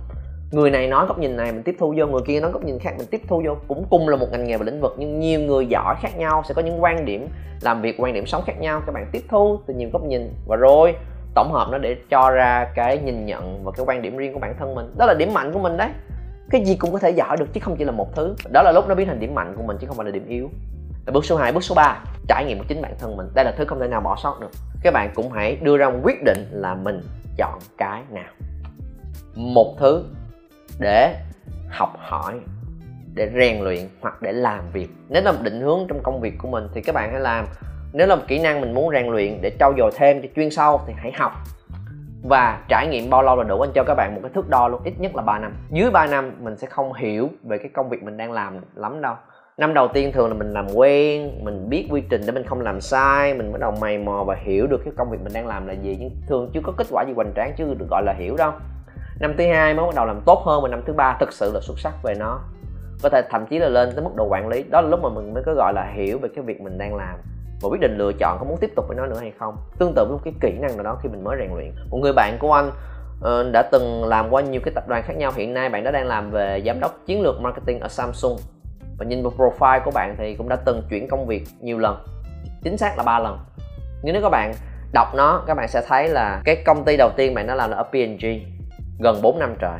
người 0.51 0.71
này 0.71 0.87
nói 0.87 1.05
góc 1.05 1.19
nhìn 1.19 1.35
này 1.35 1.51
mình 1.51 1.63
tiếp 1.63 1.75
thu 1.79 1.93
vô 1.97 2.07
người 2.07 2.21
kia 2.25 2.39
nói 2.39 2.51
góc 2.51 2.63
nhìn 2.63 2.79
khác 2.79 2.93
mình 2.97 3.07
tiếp 3.11 3.21
thu 3.27 3.41
vô. 3.45 3.55
Cũng 3.67 3.85
cùng 3.89 4.09
là 4.09 4.15
một 4.15 4.27
ngành 4.31 4.43
nghề 4.43 4.57
và 4.57 4.65
lĩnh 4.65 4.81
vực 4.81 4.95
nhưng 4.97 5.19
nhiều 5.19 5.39
người 5.39 5.65
giỏi 5.65 5.95
khác 6.01 6.17
nhau 6.17 6.43
sẽ 6.47 6.53
có 6.53 6.61
những 6.61 6.83
quan 6.83 7.05
điểm 7.05 7.27
làm 7.61 7.81
việc 7.81 7.95
quan 7.99 8.13
điểm 8.13 8.25
sống 8.25 8.43
khác 8.45 8.59
nhau 8.59 8.81
các 8.85 8.91
bạn 8.91 9.07
tiếp 9.11 9.21
thu 9.29 9.59
từ 9.67 9.73
nhiều 9.73 9.89
góc 9.93 10.03
nhìn. 10.03 10.33
Và 10.47 10.55
rồi 10.55 10.95
tổng 11.35 11.51
hợp 11.51 11.67
nó 11.71 11.77
để 11.77 11.97
cho 12.09 12.29
ra 12.29 12.71
cái 12.75 12.97
nhìn 12.97 13.25
nhận 13.25 13.63
và 13.63 13.71
cái 13.71 13.85
quan 13.85 14.01
điểm 14.01 14.17
riêng 14.17 14.33
của 14.33 14.39
bản 14.39 14.55
thân 14.59 14.75
mình. 14.75 14.93
Đó 14.97 15.05
là 15.05 15.13
điểm 15.13 15.33
mạnh 15.33 15.53
của 15.53 15.59
mình 15.59 15.77
đấy. 15.77 15.89
Cái 16.49 16.65
gì 16.65 16.75
cũng 16.75 16.91
có 16.91 16.99
thể 16.99 17.09
giỏi 17.09 17.37
được 17.37 17.53
chứ 17.53 17.59
không 17.63 17.75
chỉ 17.75 17.85
là 17.85 17.91
một 17.91 18.15
thứ. 18.15 18.35
Đó 18.53 18.61
là 18.63 18.71
lúc 18.71 18.87
nó 18.87 18.95
biến 18.95 19.07
thành 19.07 19.19
điểm 19.19 19.35
mạnh 19.35 19.53
của 19.57 19.63
mình 19.63 19.77
chứ 19.81 19.87
không 19.87 19.97
phải 19.97 20.05
là 20.05 20.11
điểm 20.11 20.25
yếu. 20.27 20.49
Là 21.05 21.11
bước 21.13 21.25
số 21.25 21.37
2, 21.37 21.51
bước 21.51 21.63
số 21.63 21.75
3 21.75 22.03
trải 22.27 22.45
nghiệm 22.45 22.57
của 22.57 22.65
chính 22.67 22.81
bản 22.81 22.93
thân 22.99 23.17
mình. 23.17 23.27
Đây 23.33 23.45
là 23.45 23.51
thứ 23.57 23.65
không 23.65 23.79
thể 23.79 23.87
nào 23.87 24.01
bỏ 24.01 24.15
sót 24.23 24.37
được. 24.41 24.51
Các 24.83 24.93
bạn 24.93 25.11
cũng 25.15 25.31
hãy 25.31 25.55
đưa 25.55 25.77
ra 25.77 25.89
một 25.89 25.99
quyết 26.03 26.23
định 26.23 26.47
là 26.51 26.75
mình 26.75 27.01
chọn 27.37 27.59
cái 27.77 28.01
nào. 28.11 28.31
Một 29.35 29.75
thứ 29.79 30.03
để 30.79 31.15
học 31.69 31.93
hỏi, 31.97 32.33
để 33.13 33.31
rèn 33.39 33.63
luyện 33.63 33.79
hoặc 34.01 34.21
để 34.21 34.31
làm 34.31 34.71
việc. 34.73 34.89
Nếu 35.09 35.23
là 35.23 35.31
một 35.31 35.37
định 35.43 35.61
hướng 35.61 35.79
trong 35.87 36.03
công 36.03 36.21
việc 36.21 36.33
của 36.37 36.47
mình 36.47 36.67
thì 36.73 36.81
các 36.81 36.95
bạn 36.95 37.11
hãy 37.11 37.21
làm. 37.21 37.45
Nếu 37.93 38.07
là 38.07 38.15
một 38.15 38.23
kỹ 38.27 38.39
năng 38.39 38.61
mình 38.61 38.73
muốn 38.73 38.91
rèn 38.93 39.07
luyện 39.07 39.41
để 39.41 39.51
trau 39.59 39.73
dồi 39.77 39.91
thêm 39.95 40.21
cho 40.21 40.27
chuyên 40.35 40.49
sâu 40.49 40.81
thì 40.87 40.93
hãy 40.97 41.11
học. 41.15 41.31
Và 42.23 42.63
trải 42.67 42.87
nghiệm 42.87 43.09
bao 43.09 43.23
lâu 43.23 43.35
là 43.35 43.43
đủ 43.43 43.61
anh 43.61 43.71
cho 43.75 43.83
các 43.83 43.95
bạn 43.95 44.15
một 44.15 44.19
cái 44.23 44.31
thước 44.35 44.49
đo 44.49 44.67
luôn, 44.67 44.81
ít 44.83 44.93
nhất 44.99 45.15
là 45.15 45.21
3 45.21 45.39
năm. 45.39 45.53
Dưới 45.71 45.91
3 45.91 46.05
năm 46.05 46.31
mình 46.39 46.57
sẽ 46.57 46.67
không 46.67 46.93
hiểu 46.93 47.29
về 47.43 47.57
cái 47.57 47.69
công 47.73 47.89
việc 47.89 48.03
mình 48.03 48.17
đang 48.17 48.31
làm 48.31 48.59
lắm 48.75 49.01
đâu. 49.01 49.15
Năm 49.57 49.73
đầu 49.73 49.87
tiên 49.87 50.11
thường 50.11 50.27
là 50.27 50.33
mình 50.33 50.53
làm 50.53 50.67
quen, 50.75 51.31
mình 51.43 51.69
biết 51.69 51.87
quy 51.91 52.03
trình 52.09 52.21
để 52.25 52.31
mình 52.31 52.43
không 52.43 52.61
làm 52.61 52.81
sai, 52.81 53.33
mình 53.33 53.51
bắt 53.51 53.61
đầu 53.61 53.73
mày 53.81 53.97
mò 53.97 54.23
và 54.23 54.35
hiểu 54.35 54.67
được 54.67 54.81
cái 54.85 54.93
công 54.97 55.09
việc 55.09 55.17
mình 55.23 55.33
đang 55.33 55.47
làm 55.47 55.67
là 55.67 55.73
gì. 55.73 55.97
Nhưng 55.99 56.11
thường 56.27 56.51
chưa 56.53 56.61
có 56.63 56.73
kết 56.77 56.87
quả 56.91 57.03
gì 57.07 57.13
hoành 57.15 57.33
tráng 57.35 57.53
chứ 57.57 57.73
được 57.79 57.87
gọi 57.89 58.03
là 58.03 58.13
hiểu 58.13 58.35
đâu 58.37 58.51
năm 59.19 59.33
thứ 59.37 59.47
hai 59.47 59.73
mới 59.73 59.85
bắt 59.85 59.95
đầu 59.95 60.05
làm 60.05 60.21
tốt 60.25 60.43
hơn 60.45 60.61
và 60.61 60.69
năm 60.69 60.81
thứ 60.85 60.93
ba 60.93 61.17
thực 61.19 61.33
sự 61.33 61.51
là 61.53 61.59
xuất 61.59 61.79
sắc 61.79 61.93
về 62.03 62.13
nó. 62.19 62.39
Có 63.03 63.09
thể 63.09 63.21
thậm 63.29 63.45
chí 63.45 63.59
là 63.59 63.69
lên 63.69 63.91
tới 63.95 64.03
mức 64.03 64.15
độ 64.15 64.25
quản 64.25 64.47
lý. 64.47 64.63
Đó 64.63 64.81
là 64.81 64.87
lúc 64.87 64.99
mà 65.03 65.09
mình 65.09 65.33
mới 65.33 65.43
có 65.45 65.53
gọi 65.53 65.73
là 65.73 65.91
hiểu 65.93 66.19
về 66.21 66.29
cái 66.35 66.43
việc 66.43 66.61
mình 66.61 66.77
đang 66.77 66.95
làm 66.95 67.17
và 67.61 67.69
quyết 67.69 67.81
định 67.81 67.97
lựa 67.97 68.11
chọn 68.13 68.37
có 68.39 68.45
muốn 68.45 68.57
tiếp 68.57 68.71
tục 68.75 68.85
với 68.87 68.97
nó 68.97 69.05
nữa 69.05 69.17
hay 69.19 69.31
không. 69.39 69.57
Tương 69.79 69.93
tự 69.95 70.05
với 70.05 70.13
một 70.13 70.21
cái 70.23 70.33
kỹ 70.41 70.59
năng 70.59 70.77
nào 70.77 70.83
đó 70.83 70.97
khi 71.03 71.09
mình 71.09 71.23
mới 71.23 71.37
rèn 71.39 71.55
luyện. 71.55 71.71
Một 71.89 71.97
người 71.97 72.13
bạn 72.13 72.37
của 72.39 72.53
anh 72.53 72.71
uh, 73.19 73.53
đã 73.53 73.61
từng 73.71 74.05
làm 74.05 74.29
qua 74.29 74.41
nhiều 74.41 74.61
cái 74.65 74.73
tập 74.73 74.87
đoàn 74.87 75.03
khác 75.05 75.17
nhau. 75.17 75.31
Hiện 75.35 75.53
nay 75.53 75.69
bạn 75.69 75.83
đã 75.83 75.91
đang 75.91 76.07
làm 76.07 76.31
về 76.31 76.63
giám 76.65 76.79
đốc 76.79 76.91
chiến 77.05 77.21
lược 77.21 77.41
marketing 77.41 77.79
ở 77.79 77.87
Samsung. 77.87 78.37
Và 78.97 79.05
nhìn 79.05 79.23
vào 79.23 79.33
profile 79.37 79.83
của 79.85 79.91
bạn 79.91 80.15
thì 80.17 80.35
cũng 80.35 80.49
đã 80.49 80.55
từng 80.55 80.81
chuyển 80.89 81.07
công 81.07 81.25
việc 81.25 81.43
nhiều 81.59 81.79
lần. 81.79 82.03
Chính 82.63 82.77
xác 82.77 82.97
là 82.97 83.03
ba 83.03 83.19
lần. 83.19 83.39
Nhưng 84.03 84.13
nếu 84.13 84.21
các 84.21 84.29
bạn 84.29 84.53
đọc 84.93 85.07
nó 85.15 85.43
các 85.47 85.53
bạn 85.53 85.67
sẽ 85.67 85.81
thấy 85.87 86.07
là 86.07 86.41
cái 86.45 86.63
công 86.65 86.83
ty 86.83 86.97
đầu 86.97 87.09
tiên 87.17 87.33
bạn 87.33 87.47
đã 87.47 87.55
làm 87.55 87.69
là 87.69 87.77
ở 87.77 87.83
P&G 87.83 88.25
gần 88.99 89.21
4 89.21 89.39
năm 89.39 89.55
trời. 89.59 89.79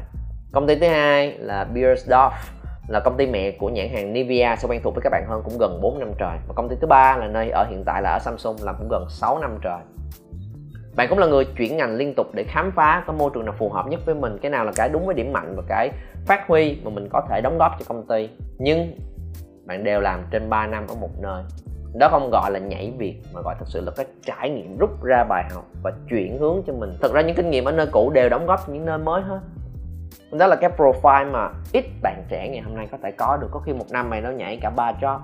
Công 0.52 0.68
ty 0.68 0.76
thứ 0.76 0.88
hai 0.88 1.38
là 1.38 1.68
Beiersdorf 1.74 2.32
là 2.88 3.00
công 3.00 3.18
ty 3.18 3.28
mẹ 3.28 3.52
của 3.52 3.70
nhãn 3.70 3.90
hàng 3.90 4.14
Nivea 4.14 4.56
sẽ 4.56 4.68
quen 4.68 4.82
thuộc 4.84 4.96
với 4.96 5.02
các 5.04 5.10
bạn 5.10 5.26
hơn 5.28 5.42
cũng 5.44 5.58
gần 5.60 5.80
4 5.82 6.00
năm 6.00 6.12
trời. 6.20 6.38
Và 6.48 6.54
công 6.56 6.70
ty 6.70 6.76
thứ 6.82 6.88
ba 6.88 7.18
là 7.18 7.28
nơi 7.28 7.50
ở 7.50 7.66
hiện 7.70 7.84
tại 7.86 8.02
là 8.02 8.12
ở 8.12 8.20
Samsung, 8.20 8.56
làm 8.62 8.76
cũng 8.80 8.88
gần 8.90 9.06
6 9.10 9.40
năm 9.40 9.58
trời. 9.62 9.80
Bạn 10.96 11.08
cũng 11.10 11.18
là 11.18 11.28
người 11.28 11.46
chuyển 11.58 11.78
ngành 11.78 11.96
liên 11.96 12.14
tục 12.16 12.28
để 12.34 12.44
khám 12.44 12.72
phá 12.76 13.04
có 13.08 13.14
môi 13.14 13.32
trường 13.34 13.46
nào 13.46 13.56
phù 13.58 13.70
hợp 13.70 13.88
nhất 13.88 14.00
với 14.06 14.16
mình, 14.16 14.38
cái 14.42 14.52
nào 14.52 14.66
là 14.66 14.72
cái 14.76 14.90
đúng 14.90 15.06
với 15.06 15.16
điểm 15.16 15.34
mạnh 15.34 15.54
và 15.56 15.64
cái 15.68 15.90
phát 16.26 16.48
huy 16.48 16.82
mà 16.84 16.90
mình 16.90 17.08
có 17.12 17.22
thể 17.30 17.42
đóng 17.42 17.58
góp 17.58 17.72
cho 17.80 17.86
công 17.88 18.08
ty. 18.08 18.30
Nhưng 18.58 18.98
bạn 19.66 19.84
đều 19.84 20.02
làm 20.02 20.24
trên 20.32 20.50
3 20.50 20.68
năm 20.68 20.86
ở 20.88 20.96
một 20.96 21.20
nơi 21.22 21.44
đó 21.94 22.10
không 22.10 22.30
gọi 22.30 22.52
là 22.52 22.60
nhảy 22.60 22.94
việc, 22.98 23.22
mà 23.34 23.42
gọi 23.42 23.56
thật 23.60 23.66
sự 23.68 23.82
là 23.82 23.92
cái 23.96 24.06
trải 24.26 24.50
nghiệm 24.50 24.78
rút 24.78 25.04
ra 25.04 25.24
bài 25.24 25.44
học 25.54 25.66
và 25.84 25.92
chuyển 26.10 26.38
hướng 26.38 26.62
cho 26.68 26.74
mình. 26.74 26.94
Thật 27.02 27.14
ra 27.14 27.22
những 27.22 27.36
kinh 27.36 27.50
nghiệm 27.50 27.66
ở 27.66 27.72
nơi 27.72 27.88
cũ 27.92 28.10
đều 28.10 28.30
đóng 28.30 28.46
góp 28.46 28.60
cho 28.68 28.74
những 28.74 28.86
nơi 28.86 28.98
mới 28.98 29.22
hết. 29.22 29.40
Đó 30.32 30.48
là 30.48 30.56
cái 30.56 30.70
profile 30.78 31.32
mà 31.32 31.50
ít 31.74 31.86
bạn 32.02 32.24
trẻ 32.30 32.50
ngày 32.50 32.62
hôm 32.62 32.76
nay 32.76 32.88
có 32.92 32.98
thể 33.04 33.12
có 33.12 33.38
được. 33.42 33.48
Có 33.52 33.60
khi 33.60 33.74
một 33.74 33.86
năm 33.92 34.10
mày 34.10 34.22
nó 34.22 34.30
nhảy 34.30 34.58
cả 34.62 34.70
ba 34.70 34.94
job, 35.02 35.20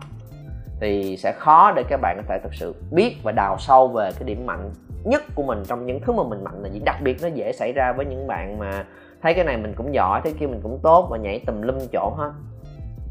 thì 0.79 1.17
sẽ 1.17 1.31
khó 1.37 1.71
để 1.75 1.83
các 1.89 1.99
bạn 2.01 2.17
có 2.17 2.23
thể 2.27 2.39
thực 2.43 2.53
sự 2.53 2.75
biết 2.91 3.15
và 3.23 3.31
đào 3.31 3.57
sâu 3.59 3.87
về 3.87 4.09
cái 4.11 4.23
điểm 4.23 4.45
mạnh 4.45 4.71
nhất 5.03 5.23
của 5.35 5.43
mình 5.43 5.63
trong 5.67 5.85
những 5.85 5.99
thứ 6.01 6.13
mà 6.13 6.23
mình 6.23 6.43
mạnh 6.43 6.63
là 6.63 6.69
gì. 6.69 6.81
Đặc 6.85 6.95
biệt 7.03 7.17
nó 7.21 7.27
dễ 7.27 7.51
xảy 7.51 7.73
ra 7.73 7.93
với 7.93 8.05
những 8.05 8.27
bạn 8.27 8.59
mà 8.59 8.85
thấy 9.21 9.33
cái 9.33 9.45
này 9.45 9.57
mình 9.57 9.73
cũng 9.77 9.93
giỏi, 9.93 10.21
thấy 10.23 10.33
kia 10.39 10.47
mình 10.47 10.59
cũng 10.63 10.79
tốt 10.83 11.07
và 11.11 11.17
nhảy 11.17 11.39
tùm 11.39 11.61
lum 11.61 11.77
chỗ 11.91 12.13
hết. 12.17 12.31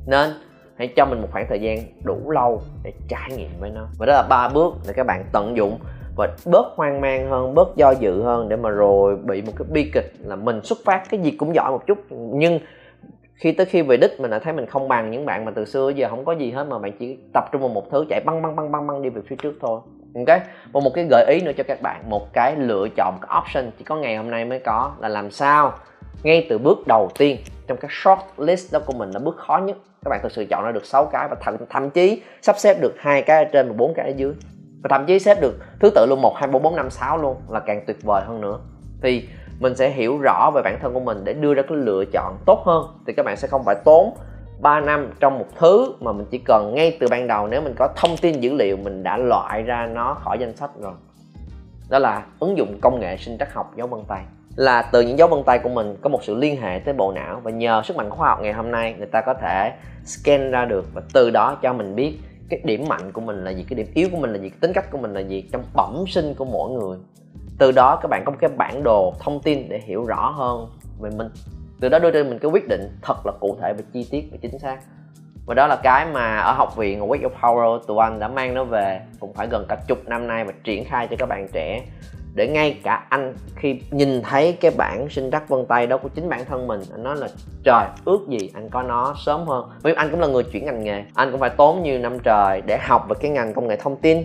Nên 0.06 0.30
hãy 0.78 0.88
cho 0.96 1.06
mình 1.06 1.20
một 1.22 1.28
khoảng 1.32 1.46
thời 1.48 1.60
gian 1.60 1.78
đủ 2.04 2.30
lâu 2.30 2.60
để 2.82 2.92
trải 3.08 3.30
nghiệm 3.36 3.50
với 3.60 3.70
nó. 3.70 3.86
Và 3.98 4.06
đó 4.06 4.12
là 4.12 4.26
ba 4.28 4.48
bước 4.48 4.74
để 4.86 4.92
các 4.92 5.06
bạn 5.06 5.24
tận 5.32 5.56
dụng 5.56 5.78
và 6.16 6.28
bớt 6.44 6.66
hoang 6.76 7.00
mang 7.00 7.30
hơn, 7.30 7.54
bớt 7.54 7.76
do 7.76 7.90
dự 7.90 8.22
hơn 8.22 8.48
để 8.48 8.56
mà 8.56 8.70
rồi 8.70 9.16
bị 9.16 9.42
một 9.42 9.52
cái 9.58 9.66
bi 9.70 9.90
kịch 9.94 10.12
là 10.20 10.36
mình 10.36 10.60
xuất 10.64 10.78
phát. 10.84 11.02
Cái 11.10 11.20
gì 11.20 11.30
cũng 11.30 11.54
giỏi 11.54 11.70
một 11.70 11.86
chút, 11.86 11.98
nhưng 12.10 12.58
khi 13.34 13.52
tới 13.52 13.66
khi 13.66 13.82
về 13.82 13.96
đích 13.96 14.20
mình 14.20 14.30
lại 14.30 14.40
thấy 14.40 14.52
mình 14.52 14.66
không 14.66 14.88
bằng 14.88 15.10
những 15.10 15.26
bạn 15.26 15.44
mà 15.44 15.52
từ 15.54 15.64
xưa 15.64 15.88
giờ 15.88 16.08
không 16.10 16.24
có 16.24 16.32
gì 16.32 16.50
hết, 16.50 16.64
mà 16.64 16.78
bạn 16.78 16.92
chỉ 16.98 17.18
tập 17.32 17.44
trung 17.52 17.60
vào 17.60 17.70
một 17.70 17.90
thứ, 17.90 18.04
chạy 18.08 18.20
băng 18.26 18.42
băng 18.42 18.56
băng 18.56 18.72
băng 18.72 18.86
băng 18.86 19.02
đi 19.02 19.08
về 19.08 19.22
phía 19.28 19.36
trước 19.36 19.54
thôi. 19.60 19.80
Ok? 20.14 20.40
Và 20.72 20.80
một 20.80 20.90
cái 20.94 21.06
gợi 21.10 21.26
ý 21.28 21.40
nữa 21.44 21.52
cho 21.56 21.64
các 21.68 21.82
bạn, 21.82 22.10
một 22.10 22.32
cái 22.32 22.56
lựa 22.56 22.88
chọn 22.96 23.14
cái 23.22 23.40
option 23.40 23.70
chỉ 23.78 23.84
có 23.84 23.96
ngày 23.96 24.16
hôm 24.16 24.30
nay 24.30 24.44
mới 24.44 24.58
có 24.58 24.92
là 25.00 25.08
làm 25.08 25.30
sao 25.30 25.72
ngay 26.22 26.46
từ 26.50 26.58
bước 26.58 26.86
đầu 26.86 27.10
tiên. 27.18 27.38
Trong 27.66 27.78
cái 27.78 27.90
short 28.02 28.20
list 28.36 28.72
đó 28.72 28.80
của 28.86 28.92
mình 28.92 29.10
là 29.10 29.20
bước 29.20 29.36
khó 29.36 29.58
nhất. 29.58 29.76
Các 30.04 30.08
bạn 30.08 30.20
thực 30.22 30.32
sự 30.32 30.44
chọn 30.50 30.64
ra 30.64 30.72
được 30.72 30.84
6 30.84 31.06
cái 31.06 31.28
và 31.28 31.36
thậm, 31.40 31.56
thậm 31.70 31.90
chí 31.90 32.22
sắp 32.42 32.58
xếp 32.58 32.80
được 32.80 32.94
hai 32.98 33.22
cái 33.22 33.44
ở 33.44 33.50
trên 33.52 33.68
và 33.68 33.74
bốn 33.76 33.94
cái 33.94 34.06
ở 34.06 34.12
dưới. 34.16 34.34
Và 34.82 34.88
thậm 34.88 35.06
chí 35.06 35.18
xếp 35.18 35.40
được 35.40 35.54
thứ 35.80 35.90
tự 35.90 36.06
luôn 36.06 36.22
một 36.22 36.36
hai 36.36 36.48
bốn 36.48 36.62
bốn 36.62 36.76
năm 36.76 36.90
sáu 36.90 37.18
luôn 37.18 37.36
là 37.48 37.60
càng 37.60 37.84
tuyệt 37.86 38.02
vời 38.02 38.22
hơn 38.26 38.40
nữa. 38.40 38.58
Thì 39.02 39.28
mình 39.60 39.76
sẽ 39.76 39.90
hiểu 39.90 40.18
rõ 40.18 40.50
về 40.54 40.62
bản 40.62 40.78
thân 40.82 40.94
của 40.94 41.00
mình 41.00 41.24
để 41.24 41.32
đưa 41.32 41.54
ra 41.54 41.62
cái 41.62 41.78
lựa 41.78 42.04
chọn 42.12 42.36
tốt 42.46 42.62
hơn. 42.66 42.86
Thì 43.06 43.12
các 43.12 43.26
bạn 43.26 43.36
sẽ 43.36 43.48
không 43.48 43.64
phải 43.64 43.74
tốn 43.84 44.14
3 44.60 44.80
năm 44.80 45.10
trong 45.20 45.38
một 45.38 45.46
thứ 45.56 45.94
mà 46.00 46.12
mình 46.12 46.26
chỉ 46.30 46.38
cần 46.38 46.74
ngay 46.74 46.96
từ 47.00 47.06
ban 47.10 47.26
đầu 47.26 47.46
nếu 47.46 47.60
mình 47.60 47.74
có 47.78 47.88
thông 47.96 48.16
tin 48.16 48.40
dữ 48.40 48.52
liệu 48.52 48.76
mình 48.76 49.02
đã 49.02 49.16
loại 49.16 49.62
ra 49.62 49.86
nó 49.86 50.14
khỏi 50.14 50.38
danh 50.38 50.56
sách 50.56 50.70
rồi. 50.80 50.92
Đó 51.90 51.98
là 51.98 52.22
ứng 52.40 52.58
dụng 52.58 52.78
công 52.80 53.00
nghệ 53.00 53.16
sinh 53.16 53.38
trắc 53.38 53.54
học 53.54 53.72
dấu 53.76 53.86
vân 53.86 54.00
tay 54.08 54.24
là 54.56 54.82
từ 54.82 55.00
những 55.00 55.18
dấu 55.18 55.28
vân 55.28 55.42
tay 55.46 55.58
của 55.58 55.68
mình 55.68 55.96
có 56.02 56.08
một 56.08 56.24
sự 56.24 56.34
liên 56.34 56.60
hệ 56.60 56.78
tới 56.84 56.94
bộ 56.94 57.12
não. 57.12 57.40
Và 57.40 57.50
nhờ 57.50 57.82
sức 57.84 57.96
mạnh 57.96 58.10
khoa 58.10 58.28
học 58.28 58.38
ngày 58.42 58.52
hôm 58.52 58.70
nay, 58.70 58.94
người 58.98 59.06
ta 59.06 59.20
có 59.20 59.34
thể 59.34 59.72
scan 60.04 60.50
ra 60.50 60.64
được 60.64 60.86
và 60.94 61.02
từ 61.14 61.30
đó 61.30 61.58
cho 61.62 61.72
mình 61.72 61.94
biết 61.94 62.18
cái 62.48 62.60
điểm 62.64 62.84
mạnh 62.88 63.12
của 63.12 63.20
mình 63.20 63.44
là 63.44 63.50
gì, 63.50 63.64
cái 63.68 63.76
điểm 63.76 63.86
yếu 63.94 64.08
của 64.12 64.16
mình 64.18 64.32
là 64.32 64.38
gì, 64.38 64.48
cái 64.48 64.58
tính 64.60 64.72
cách 64.72 64.90
của 64.90 64.98
mình 64.98 65.12
là 65.12 65.20
gì 65.20 65.48
trong 65.52 65.62
bẩm 65.74 66.04
sinh 66.08 66.34
của 66.34 66.44
mỗi 66.44 66.70
người. 66.70 66.98
Từ 67.58 67.72
đó 67.72 67.98
các 68.02 68.08
bạn 68.08 68.22
có 68.24 68.32
một 68.32 68.38
cái 68.40 68.50
bản 68.56 68.82
đồ 68.82 69.14
thông 69.20 69.40
tin 69.42 69.68
để 69.68 69.80
hiểu 69.84 70.04
rõ 70.04 70.30
hơn 70.30 70.66
về 71.00 71.10
mình. 71.10 71.28
Từ 71.80 71.88
đó 71.88 71.98
đưa 71.98 72.10
ra 72.10 72.22
mình 72.22 72.38
cái 72.38 72.50
quyết 72.50 72.68
định 72.68 72.98
thật 73.02 73.26
là 73.26 73.32
cụ 73.40 73.56
thể 73.62 73.72
và 73.76 73.82
chi 73.92 74.08
tiết 74.10 74.28
và 74.32 74.38
chính 74.42 74.58
xác. 74.58 74.78
Và 75.46 75.54
đó 75.54 75.66
là 75.66 75.76
cái 75.76 76.06
mà 76.12 76.36
ở 76.36 76.52
học 76.52 76.76
viện 76.76 77.00
Wake 77.00 77.26
up 77.26 77.32
Power, 77.40 77.78
tụi 77.78 77.98
anh 78.00 78.18
đã 78.18 78.28
mang 78.28 78.54
nó 78.54 78.64
về. 78.64 79.00
Cũng 79.20 79.34
phải 79.34 79.46
gần 79.46 79.66
cả 79.68 79.76
chục 79.88 79.98
năm 80.06 80.26
nay 80.26 80.44
và 80.44 80.52
triển 80.64 80.84
khai 80.84 81.06
cho 81.10 81.16
các 81.18 81.28
bạn 81.28 81.48
trẻ 81.52 81.82
để 82.34 82.48
ngay 82.48 82.80
cả 82.82 83.06
anh 83.08 83.34
khi 83.56 83.80
nhìn 83.90 84.22
thấy 84.22 84.52
cái 84.52 84.70
bản 84.76 85.08
sinh 85.08 85.30
trắc 85.30 85.48
vân 85.48 85.66
tay 85.66 85.86
đó 85.86 85.96
của 85.96 86.08
chính 86.08 86.28
bản 86.28 86.44
thân 86.44 86.66
mình, 86.66 86.80
anh 86.92 87.02
nói 87.02 87.16
là, 87.16 87.28
trời, 87.64 87.86
ước 88.04 88.20
gì 88.28 88.50
anh 88.54 88.68
có 88.70 88.82
nó 88.82 89.14
sớm 89.26 89.46
hơn. 89.46 89.68
Bởi 89.82 89.92
vì 89.92 89.96
anh 89.96 90.10
cũng 90.10 90.20
là 90.20 90.26
người 90.26 90.44
chuyển 90.44 90.64
ngành 90.64 90.84
nghề, 90.84 91.04
anh 91.14 91.30
cũng 91.30 91.40
phải 91.40 91.50
tốn 91.50 91.82
nhiều 91.82 91.98
năm 91.98 92.18
trời 92.18 92.62
để 92.66 92.78
học 92.78 93.06
về 93.08 93.14
cái 93.20 93.30
ngành 93.30 93.54
công 93.54 93.68
nghệ 93.68 93.76
thông 93.76 93.96
tin, 93.96 94.24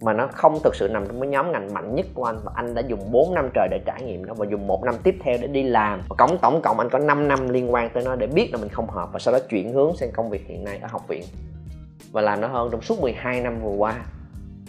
mà 0.00 0.12
nó 0.12 0.28
không 0.32 0.58
thực 0.64 0.74
sự 0.74 0.88
nằm 0.88 1.06
trong 1.06 1.20
cái 1.20 1.28
nhóm 1.28 1.52
ngành 1.52 1.74
mạnh 1.74 1.94
nhất 1.94 2.06
của 2.14 2.24
anh, 2.24 2.38
và 2.44 2.52
anh 2.54 2.74
đã 2.74 2.82
dùng 2.86 3.12
4 3.12 3.34
năm 3.34 3.50
trời 3.54 3.68
để 3.70 3.80
trải 3.86 4.02
nghiệm 4.02 4.26
nó 4.26 4.34
và 4.34 4.46
dùng 4.50 4.66
một 4.66 4.84
năm 4.84 4.94
tiếp 5.02 5.16
theo 5.22 5.38
để 5.40 5.46
đi 5.46 5.62
làm. 5.62 6.00
Và 6.08 6.16
cộng 6.18 6.38
tổng 6.38 6.60
cộng 6.62 6.78
anh 6.78 6.90
có 6.90 6.98
5 6.98 7.28
năm 7.28 7.48
liên 7.48 7.72
quan 7.72 7.90
tới 7.90 8.04
nó 8.04 8.16
để 8.16 8.26
biết 8.26 8.48
là 8.52 8.58
mình 8.58 8.68
không 8.68 8.90
hợp 8.90 9.08
và 9.12 9.18
sau 9.18 9.34
đó 9.34 9.38
chuyển 9.48 9.72
hướng 9.72 9.96
sang 9.96 10.12
công 10.12 10.30
việc 10.30 10.46
hiện 10.46 10.64
nay 10.64 10.78
ở 10.82 10.88
học 10.90 11.08
viện. 11.08 11.22
Và 12.12 12.20
làm 12.20 12.40
nó 12.40 12.48
hơn 12.48 12.68
trong 12.72 12.82
suốt 12.82 13.00
12 13.00 13.40
năm 13.40 13.60
vừa 13.62 13.76
qua 13.76 13.94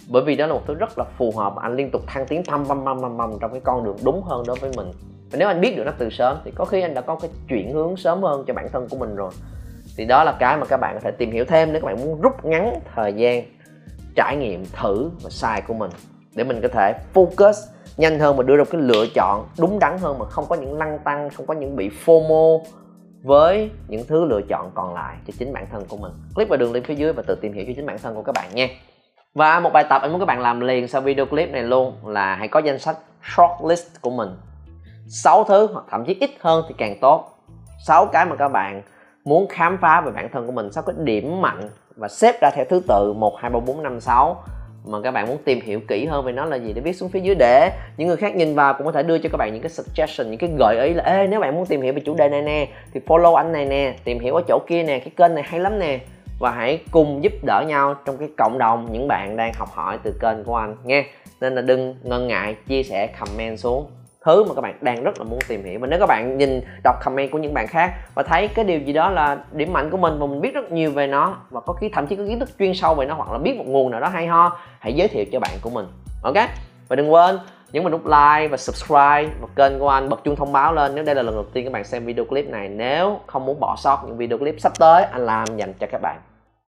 bởi 0.07 0.23
vì 0.23 0.35
đó 0.35 0.47
là 0.47 0.53
một 0.53 0.61
thứ 0.67 0.73
rất 0.73 0.97
là 0.97 1.05
phù 1.17 1.33
hợp, 1.37 1.55
anh 1.55 1.75
liên 1.75 1.91
tục 1.91 2.01
thăng 2.07 2.25
tiến 2.25 2.43
thăm 2.43 2.67
băm 2.67 2.85
băm 2.85 3.01
băm 3.01 3.17
băm 3.17 3.31
trong 3.41 3.51
cái 3.51 3.61
con 3.63 3.83
đường 3.83 3.97
đúng 4.03 4.21
hơn 4.23 4.43
đối 4.47 4.55
với 4.55 4.71
mình. 4.77 4.91
Và 5.31 5.37
nếu 5.39 5.47
anh 5.47 5.61
biết 5.61 5.77
được 5.77 5.83
nó 5.85 5.91
từ 5.97 6.09
sớm, 6.09 6.37
thì 6.45 6.51
có 6.51 6.65
khi 6.65 6.81
anh 6.81 6.93
đã 6.93 7.01
có 7.01 7.15
cái 7.15 7.31
chuyển 7.47 7.73
hướng 7.73 7.97
sớm 7.97 8.23
hơn 8.23 8.43
cho 8.47 8.53
bản 8.53 8.69
thân 8.73 8.87
của 8.89 8.97
mình 8.97 9.15
rồi. 9.15 9.31
Thì 9.97 10.05
đó 10.05 10.23
là 10.23 10.37
cái 10.39 10.57
mà 10.57 10.65
các 10.65 10.77
bạn 10.77 10.93
có 10.93 10.99
thể 10.99 11.11
tìm 11.11 11.31
hiểu 11.31 11.45
thêm 11.45 11.73
nếu 11.73 11.81
các 11.81 11.85
bạn 11.85 12.05
muốn 12.05 12.21
rút 12.21 12.45
ngắn 12.45 12.79
thời 12.95 13.13
gian 13.13 13.43
trải 14.15 14.35
nghiệm 14.35 14.65
thử 14.65 15.09
và 15.23 15.29
sai 15.29 15.61
của 15.61 15.73
mình. 15.73 15.91
Để 16.35 16.43
mình 16.43 16.61
có 16.61 16.67
thể 16.67 16.93
focus 17.13 17.53
nhanh 17.97 18.19
hơn 18.19 18.37
và 18.37 18.43
đưa 18.43 18.57
ra 18.57 18.63
cái 18.71 18.81
lựa 18.81 19.05
chọn 19.15 19.47
đúng 19.59 19.79
đắn 19.79 19.97
hơn 19.97 20.19
mà 20.19 20.25
không 20.25 20.45
có 20.49 20.55
những 20.55 20.77
lăng 20.77 20.99
tăng, 20.99 21.29
không 21.29 21.45
có 21.45 21.53
những 21.53 21.75
bị 21.75 21.89
fomo 22.05 22.61
với 23.23 23.71
những 23.87 24.03
thứ 24.07 24.25
lựa 24.25 24.41
chọn 24.49 24.71
còn 24.75 24.93
lại 24.93 25.17
cho 25.27 25.33
chính 25.39 25.53
bản 25.53 25.65
thân 25.71 25.83
của 25.89 25.97
mình. 25.97 26.11
Click 26.35 26.49
vào 26.49 26.57
đường 26.57 26.73
link 26.73 26.85
phía 26.85 26.95
dưới 26.95 27.13
và 27.13 27.23
tự 27.27 27.35
tìm 27.35 27.53
hiểu 27.53 27.63
cho 27.67 27.73
chính 27.75 27.85
bản 27.85 27.97
thân 27.99 28.15
của 28.15 28.23
các 28.23 28.35
bạn 28.35 28.55
nha 28.55 28.67
và 29.35 29.59
một 29.59 29.73
bài 29.73 29.85
tập 29.89 30.01
anh 30.01 30.11
muốn 30.11 30.19
các 30.19 30.25
bạn 30.25 30.39
làm 30.39 30.59
liền 30.59 30.87
sau 30.87 31.01
video 31.01 31.25
clip 31.25 31.51
này 31.51 31.63
luôn 31.63 31.93
là 32.05 32.35
hãy 32.35 32.47
có 32.47 32.59
danh 32.59 32.79
sách 32.79 32.97
short 33.35 33.69
list 33.69 34.01
của 34.01 34.09
mình. 34.09 34.29
6 35.07 35.43
thứ 35.43 35.67
hoặc 35.73 35.85
thậm 35.91 36.05
chí 36.05 36.17
ít 36.19 36.31
hơn 36.39 36.65
thì 36.67 36.75
càng 36.77 36.97
tốt. 37.01 37.29
6 37.87 38.05
cái 38.05 38.25
mà 38.25 38.35
các 38.35 38.49
bạn 38.49 38.81
muốn 39.25 39.47
khám 39.49 39.77
phá 39.81 40.01
về 40.01 40.11
bản 40.11 40.29
thân 40.33 40.45
của 40.45 40.51
mình 40.51 40.71
6 40.71 40.83
cái 40.83 40.95
điểm 40.99 41.41
mạnh 41.41 41.69
và 41.95 42.07
xếp 42.07 42.41
ra 42.41 42.49
theo 42.55 42.65
thứ 42.69 42.81
tự 42.87 43.13
1 43.13 43.37
2 43.37 43.51
3 43.51 43.59
4 43.59 43.83
5 43.83 43.99
6 43.99 44.43
mà 44.85 45.01
các 45.03 45.11
bạn 45.11 45.27
muốn 45.27 45.37
tìm 45.45 45.61
hiểu 45.61 45.79
kỹ 45.87 46.05
hơn 46.05 46.25
về 46.25 46.31
nó 46.31 46.45
là 46.45 46.55
gì 46.55 46.73
để 46.73 46.81
viết 46.81 46.93
xuống 46.93 47.09
phía 47.09 47.19
dưới 47.19 47.35
để 47.35 47.71
những 47.97 48.07
người 48.07 48.17
khác 48.17 48.35
nhìn 48.35 48.55
vào 48.55 48.73
cũng 48.73 48.85
có 48.85 48.91
thể 48.91 49.03
đưa 49.03 49.17
cho 49.17 49.29
các 49.31 49.37
bạn 49.37 49.53
những 49.53 49.61
cái 49.61 49.69
suggestion, 49.69 50.29
những 50.29 50.39
cái 50.39 50.49
gợi 50.59 50.87
ý 50.87 50.93
là, 50.93 51.03
ê, 51.03 51.27
nếu 51.27 51.39
bạn 51.39 51.55
muốn 51.55 51.65
tìm 51.65 51.81
hiểu 51.81 51.93
về 51.93 52.01
chủ 52.05 52.15
đề 52.15 52.29
này 52.29 52.41
nè, 52.41 52.67
thì 52.93 52.99
follow 53.07 53.35
anh 53.35 53.51
này 53.51 53.65
nè, 53.65 53.95
tìm 54.03 54.19
hiểu 54.19 54.35
ở 54.35 54.41
chỗ 54.47 54.59
kia 54.67 54.83
nè, 54.83 54.99
cái 54.99 55.11
kênh 55.15 55.35
này 55.35 55.43
hay 55.47 55.59
lắm 55.59 55.79
nè 55.79 55.99
và 56.39 56.51
hãy 56.51 56.79
cùng 56.91 57.23
giúp 57.23 57.33
đỡ 57.45 57.63
nhau 57.67 57.95
trong 58.05 58.17
cái 58.17 58.29
cộng 58.37 58.57
đồng 58.57 58.87
những 58.91 59.07
bạn 59.07 59.37
đang 59.37 59.53
học 59.53 59.69
hỏi 59.73 59.99
từ 60.03 60.11
kênh 60.19 60.43
của 60.43 60.55
anh 60.55 60.75
nghe 60.83 61.05
nên 61.41 61.55
là 61.55 61.61
đừng 61.61 61.95
ngần 62.03 62.27
ngại 62.27 62.55
chia 62.67 62.83
sẻ 62.83 63.07
comment 63.07 63.59
xuống. 63.59 63.91
Thứ 64.25 64.43
mà 64.43 64.53
các 64.55 64.61
bạn 64.61 64.77
đang 64.81 65.03
rất 65.03 65.17
là 65.17 65.23
muốn 65.23 65.39
tìm 65.47 65.63
hiểu. 65.63 65.79
Và 65.79 65.87
nếu 65.87 65.99
các 65.99 66.05
bạn 66.05 66.37
nhìn, 66.37 66.61
đọc 66.83 66.95
comment 67.03 67.31
của 67.31 67.37
những 67.37 67.53
bạn 67.53 67.67
khác 67.67 67.93
và 68.15 68.23
thấy 68.23 68.47
cái 68.47 68.65
điều 68.65 68.79
gì 68.79 68.93
đó 68.93 69.09
là 69.09 69.37
điểm 69.51 69.73
mạnh 69.73 69.89
của 69.89 69.97
mình 69.97 70.19
và 70.19 70.25
mình 70.25 70.41
biết 70.41 70.53
rất 70.53 70.71
nhiều 70.71 70.91
về 70.91 71.07
nó 71.07 71.37
và 71.49 71.61
có 71.61 71.73
khi 71.73 71.89
thậm 71.89 72.07
chí 72.07 72.15
có 72.15 72.23
kiến 72.27 72.39
thức 72.39 72.49
chuyên 72.59 72.73
sâu 72.73 72.95
về 72.95 73.05
nó 73.05 73.15
hoặc 73.15 73.31
là 73.31 73.37
biết 73.37 73.57
một 73.57 73.67
nguồn 73.67 73.91
nào 73.91 73.99
đó 74.01 74.07
hay 74.07 74.27
ho, 74.27 74.59
hãy 74.79 74.93
giới 74.93 75.07
thiệu 75.07 75.25
cho 75.31 75.39
bạn 75.39 75.51
của 75.61 75.69
mình. 75.69 75.85
Ok? 76.23 76.35
Và 76.87 76.95
đừng 76.95 77.13
quên 77.13 77.39
nhấn 77.75 77.83
vào 77.83 77.91
nút 77.91 78.05
like 78.05 78.47
và 78.47 78.57
subscribe 78.57 79.29
và 79.41 79.47
kênh 79.55 79.79
của 79.79 79.89
anh 79.89 80.09
bật 80.09 80.23
chuông 80.23 80.35
thông 80.35 80.53
báo 80.53 80.73
lên 80.73 80.95
nếu 80.95 81.03
đây 81.03 81.15
là 81.15 81.21
lần 81.21 81.35
đầu 81.35 81.45
tiên 81.53 81.65
các 81.65 81.73
bạn 81.73 81.83
xem 81.83 82.05
video 82.05 82.25
clip 82.25 82.47
này. 82.47 82.69
Nếu 82.69 83.19
không 83.27 83.45
muốn 83.45 83.59
bỏ 83.59 83.75
sót 83.77 84.03
những 84.05 84.17
video 84.17 84.37
clip 84.37 84.55
sắp 84.59 84.71
tới, 84.79 85.03
anh 85.03 85.25
làm 85.25 85.57
dành 85.57 85.73
cho 85.79 85.87
các 85.91 86.01
bạn. 86.01 86.19